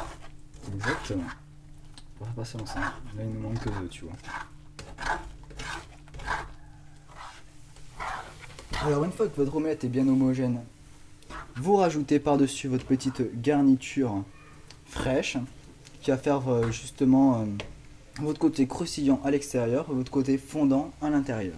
Exactement. 0.75 1.23
On 2.21 2.25
va 2.25 2.31
passer 2.33 2.57
ensemble. 2.61 2.85
Là, 3.17 3.23
il 3.23 3.31
nous 3.31 3.39
manque 3.39 3.59
que 3.59 3.69
deux, 3.69 3.87
tu 3.87 4.05
vois. 4.05 4.13
Alors, 8.85 9.03
une 9.03 9.11
fois 9.11 9.27
que 9.27 9.35
votre 9.35 9.55
omelette 9.55 9.83
est 9.83 9.89
bien 9.89 10.07
homogène, 10.07 10.59
vous 11.55 11.75
rajoutez 11.75 12.19
par-dessus 12.19 12.67
votre 12.67 12.85
petite 12.85 13.41
garniture 13.41 14.25
fraîche 14.85 15.37
qui 16.03 16.11
va 16.11 16.17
faire 16.19 16.47
euh, 16.49 16.69
justement 16.69 17.41
euh, 17.41 17.45
votre 18.21 18.37
côté 18.37 18.67
croustillant 18.67 19.19
à 19.25 19.31
l'extérieur 19.31 19.87
votre 19.91 20.11
côté 20.11 20.37
fondant 20.37 20.91
à 21.01 21.09
l'intérieur. 21.09 21.55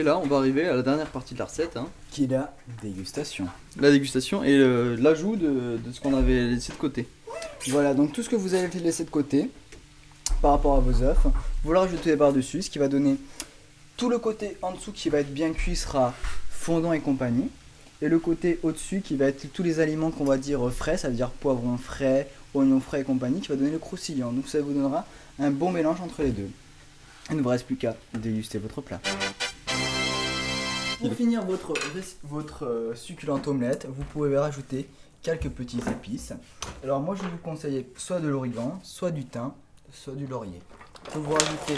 Et 0.00 0.02
là, 0.02 0.16
on 0.16 0.26
va 0.26 0.38
arriver 0.38 0.66
à 0.66 0.74
la 0.74 0.80
dernière 0.80 1.08
partie 1.08 1.34
de 1.34 1.40
la 1.40 1.44
recette, 1.44 1.76
hein. 1.76 1.86
Qui 2.10 2.24
est 2.24 2.28
la 2.28 2.56
dégustation. 2.80 3.46
la 3.78 3.90
dégustation 3.90 4.42
et 4.42 4.56
euh, 4.56 4.96
l'ajout 4.98 5.36
de, 5.36 5.76
de 5.76 5.92
ce 5.92 6.00
qu'on 6.00 6.14
avait 6.14 6.46
laissé 6.46 6.72
de 6.72 6.78
côté. 6.78 7.06
Voilà, 7.66 7.92
donc 7.92 8.14
tout 8.14 8.22
ce 8.22 8.30
que 8.30 8.36
vous 8.36 8.54
avez 8.54 8.66
laissé 8.78 9.04
de 9.04 9.10
côté 9.10 9.50
par 10.40 10.52
rapport 10.52 10.74
à 10.74 10.80
vos 10.80 11.02
œufs, 11.02 11.18
vous 11.64 11.72
le 11.74 11.78
rajoutez 11.78 12.16
par-dessus, 12.16 12.62
ce 12.62 12.70
qui 12.70 12.78
va 12.78 12.88
donner 12.88 13.18
tout 13.98 14.08
le 14.08 14.18
côté 14.18 14.56
en 14.62 14.72
dessous 14.72 14.92
qui 14.92 15.10
va 15.10 15.18
être 15.18 15.34
bien 15.34 15.52
cuit 15.52 15.76
sera 15.76 16.14
fondant 16.48 16.94
et 16.94 17.00
compagnie. 17.00 17.50
Et 18.00 18.08
le 18.08 18.18
côté 18.18 18.58
au-dessus 18.62 19.02
qui 19.02 19.16
va 19.16 19.26
être 19.26 19.52
tous 19.52 19.62
les 19.62 19.80
aliments 19.80 20.10
qu'on 20.10 20.24
va 20.24 20.38
dire 20.38 20.72
frais, 20.72 20.96
ça 20.96 21.10
veut 21.10 21.14
dire 21.14 21.28
poivrons 21.28 21.76
frais, 21.76 22.26
oignons 22.54 22.80
frais 22.80 23.02
et 23.02 23.04
compagnie, 23.04 23.42
qui 23.42 23.48
va 23.48 23.56
donner 23.56 23.70
le 23.70 23.78
croustillant. 23.78 24.32
Donc 24.32 24.48
ça 24.48 24.62
vous 24.62 24.72
donnera 24.72 25.04
un 25.38 25.50
bon 25.50 25.70
mélange 25.70 26.00
entre 26.00 26.22
les 26.22 26.30
deux. 26.30 26.48
Il 27.28 27.36
ne 27.36 27.42
vous 27.42 27.50
reste 27.50 27.66
plus 27.66 27.76
qu'à 27.76 27.94
déguster 28.14 28.56
votre 28.56 28.80
plat. 28.80 28.98
Pour 31.00 31.14
finir 31.14 31.42
votre, 31.46 31.72
votre 32.24 32.66
euh, 32.66 32.94
succulente 32.94 33.48
omelette, 33.48 33.86
vous 33.88 34.04
pouvez 34.04 34.36
rajouter 34.36 34.86
quelques 35.22 35.48
petites 35.48 35.86
épices. 35.88 36.34
Alors 36.84 37.00
moi 37.00 37.14
je 37.14 37.22
vous 37.22 37.38
conseille 37.38 37.86
soit 37.96 38.20
de 38.20 38.28
l'origan, 38.28 38.78
soit 38.82 39.10
du 39.10 39.24
thym, 39.24 39.52
soit 39.90 40.14
du 40.14 40.26
laurier. 40.26 40.60
Que 41.10 41.18
vous 41.18 41.32
rajoutez 41.32 41.74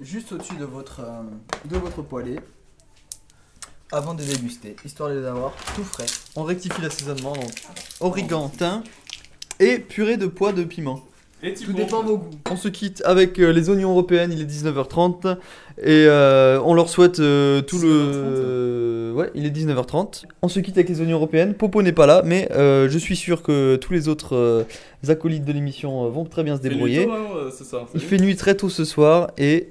juste 0.00 0.30
au-dessus 0.30 0.54
de 0.54 0.64
votre, 0.64 1.00
euh, 1.00 1.22
de 1.64 1.76
votre 1.76 2.02
poêlée 2.02 2.38
avant 3.90 4.14
de 4.14 4.22
déguster, 4.22 4.76
histoire 4.84 5.10
de 5.10 5.18
les 5.18 5.26
avoir 5.26 5.52
tout 5.74 5.84
frais. 5.84 6.06
On 6.36 6.44
rectifie 6.44 6.80
l'assaisonnement, 6.80 7.32
donc 7.32 7.64
origan, 7.98 8.48
thym 8.48 8.84
et 9.58 9.80
purée 9.80 10.18
de 10.18 10.28
pois 10.28 10.52
de 10.52 10.62
piment. 10.62 11.02
Et 11.42 11.52
Tout 11.52 11.72
dépend 11.72 12.02
de 12.02 12.08
vos 12.08 12.18
goûts. 12.18 12.30
On 12.50 12.56
se 12.56 12.68
quitte 12.68 13.02
avec 13.04 13.38
euh, 13.38 13.52
les 13.52 13.68
oignons 13.68 13.90
européennes, 13.90 14.32
il 14.32 14.40
est 14.40 14.50
19h30 14.50 15.36
et 15.78 16.06
euh, 16.06 16.58
on 16.64 16.72
leur 16.72 16.88
souhaite 16.88 17.20
euh, 17.20 17.60
tout 17.60 17.78
le... 17.78 19.12
ouais, 19.14 19.30
il 19.34 19.44
est 19.44 19.50
19h30. 19.50 20.24
On 20.40 20.48
se 20.48 20.60
quitte 20.60 20.78
avec 20.78 20.88
les 20.88 21.00
oignons 21.02 21.16
européennes, 21.16 21.52
Popo 21.54 21.82
n'est 21.82 21.92
pas 21.92 22.06
là, 22.06 22.22
mais 22.24 22.48
euh, 22.52 22.88
je 22.88 22.98
suis 22.98 23.16
sûr 23.16 23.42
que 23.42 23.76
tous 23.76 23.92
les 23.92 24.08
autres 24.08 24.34
euh, 24.34 24.64
acolytes 25.08 25.44
de 25.44 25.52
l'émission 25.52 26.08
vont 26.08 26.24
très 26.24 26.42
bien 26.42 26.56
se 26.56 26.62
débrouiller. 26.62 27.06
ça. 27.50 27.86
Il 27.94 28.00
fait 28.00 28.18
nuit 28.18 28.36
très 28.36 28.56
tôt 28.56 28.70
ce 28.70 28.86
soir 28.86 29.30
et 29.36 29.68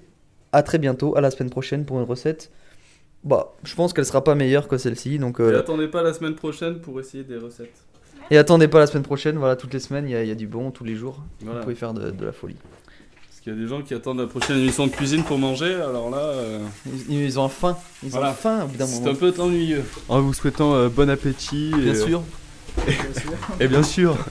à 0.51 0.62
très 0.62 0.78
bientôt, 0.78 1.17
à 1.17 1.21
la 1.21 1.32
semaine 1.32 1.49
prochaine 1.49 1.84
pour 1.84 1.97
une 1.97 2.06
recette. 2.06 2.51
Bah, 3.23 3.56
je 3.63 3.73
pense 3.73 3.91
qu'elle 3.91 4.06
sera 4.06 4.23
pas 4.23 4.36
meilleure 4.36 4.67
que 4.67 4.78
celle-ci, 4.78 5.17
donc... 5.17 5.39
Et 5.39 5.56
attendez 5.56 5.88
pas 5.88 6.04
la 6.04 6.13
semaine 6.13 6.36
prochaine 6.36 6.80
pour 6.80 6.99
essayer 6.99 7.23
des 7.23 7.38
recettes. 7.38 7.73
Et 8.31 8.38
attendez 8.38 8.67
pas 8.67 8.79
la 8.79 8.88
semaine 8.88 9.03
prochaine, 9.03 9.38
voilà, 9.38 9.55
toutes 9.55 9.73
les 9.73 9.79
semaines, 9.79 10.05
il 10.07 10.11
y, 10.11 10.15
a- 10.15 10.23
il 10.23 10.27
y 10.27 10.31
a 10.31 10.35
du 10.35 10.47
bon, 10.47 10.71
tous 10.71 10.83
les 10.83 10.95
jours. 10.95 11.23
Voilà. 11.41 11.59
Vous 11.59 11.63
pouvez 11.65 11.75
faire 11.75 11.93
de, 11.93 12.09
de 12.11 12.25
la 12.25 12.31
folie. 12.31 12.55
Parce 13.27 13.39
qu'il 13.41 13.53
y 13.53 13.55
a 13.55 13.59
des 13.59 13.67
gens 13.67 13.81
qui 13.83 13.93
attendent 13.93 14.19
la 14.19 14.25
prochaine 14.27 14.57
émission 14.57 14.88
de 14.88 14.91
cuisine 14.91 15.23
pour 15.23 15.38
manger, 15.38 15.75
alors 15.75 16.09
là, 16.09 16.17
euh, 16.17 16.59
Ils, 17.07 17.21
ils 17.21 17.39
ont 17.39 17.49
faim, 17.49 17.77
ils 18.03 18.09
Voilà. 18.09 18.31
ont 18.31 18.33
faim 18.33 18.63
au 18.63 18.67
bout 18.67 18.77
d'un 18.77 18.88
c'est 18.88 18.99
moment. 19.01 19.11
un 19.11 19.15
peu 19.15 19.33
ennuyeux. 19.39 19.83
En 20.09 20.21
vous 20.21 20.33
souhaitant 20.33 20.73
euh, 20.73 20.89
bon 20.89 21.07
appétit. 21.09 21.71
Bien 21.77 21.93
et, 21.93 21.95
sûr. 21.95 22.23
Et 23.59 23.67
bien 23.67 23.83
sûr. 23.83 24.17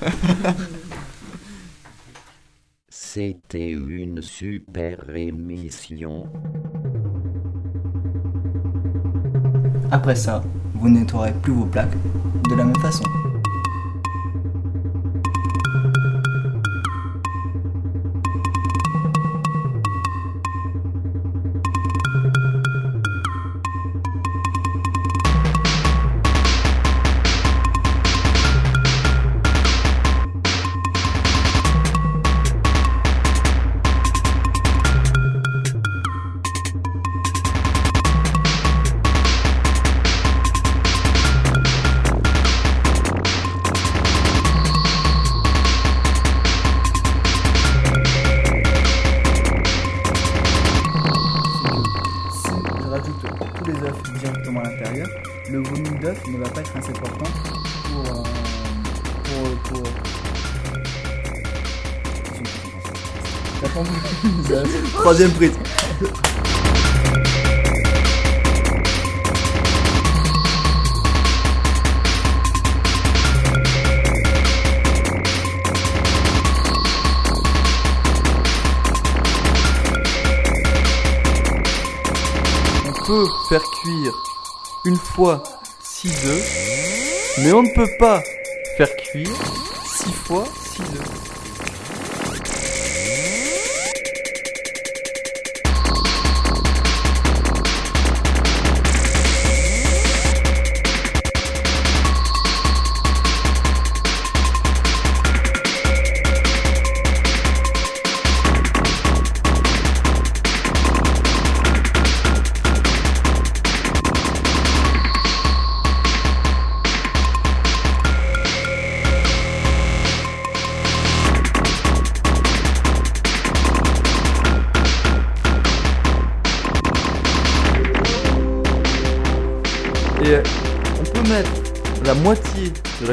C'était 2.89 3.71
une 3.71 4.21
super 4.23 4.97
émission. 5.17 6.27
Après 9.93 10.17
ça, 10.17 10.43
vous 10.75 10.89
nettoierez 10.89 11.33
plus 11.43 11.53
vos 11.53 11.67
plaques 11.67 11.95
de 12.51 12.55
la 12.57 12.65
même 12.65 12.77
façon. 12.77 13.05
Tous 53.05 53.65
les 53.67 53.75
œufs 53.75 54.03
directement 54.21 54.61
à 54.61 54.71
l'intérieur, 54.71 55.09
le 55.51 55.59
volume 55.63 55.99
d'œuf 56.01 56.19
ne 56.27 56.39
va 56.39 56.49
pas 56.51 56.61
être 56.61 56.77
assez 56.77 56.91
important 56.91 57.31
pour. 57.93 58.17
euh, 58.17 58.23
pour, 59.25 59.83
pour... 59.83 59.93
Troisième 65.01 65.31
prise. 65.33 65.53
Peut 83.07 83.27
faire 83.49 83.63
cuire 83.83 84.15
une 84.87 84.97
fois 84.97 85.43
6 85.83 86.09
œufs, 86.27 87.39
mais 87.39 87.53
on 87.53 87.63
ne 87.63 87.75
peut 87.75 87.91
pas 87.99 88.23
faire 88.77 88.95
cuire 88.97 89.37
6 89.85 90.13
fois 90.13 90.45
6 90.77 90.83
œufs. 90.83 91.34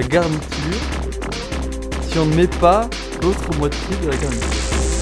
Garniture 0.04 0.80
si 2.10 2.20
on 2.20 2.26
ne 2.26 2.36
met 2.36 2.48
pas 2.48 2.90
l'autre 3.22 3.58
moitié 3.58 3.96
de 4.04 4.10
la 4.10 4.18
garniture. 4.18 5.01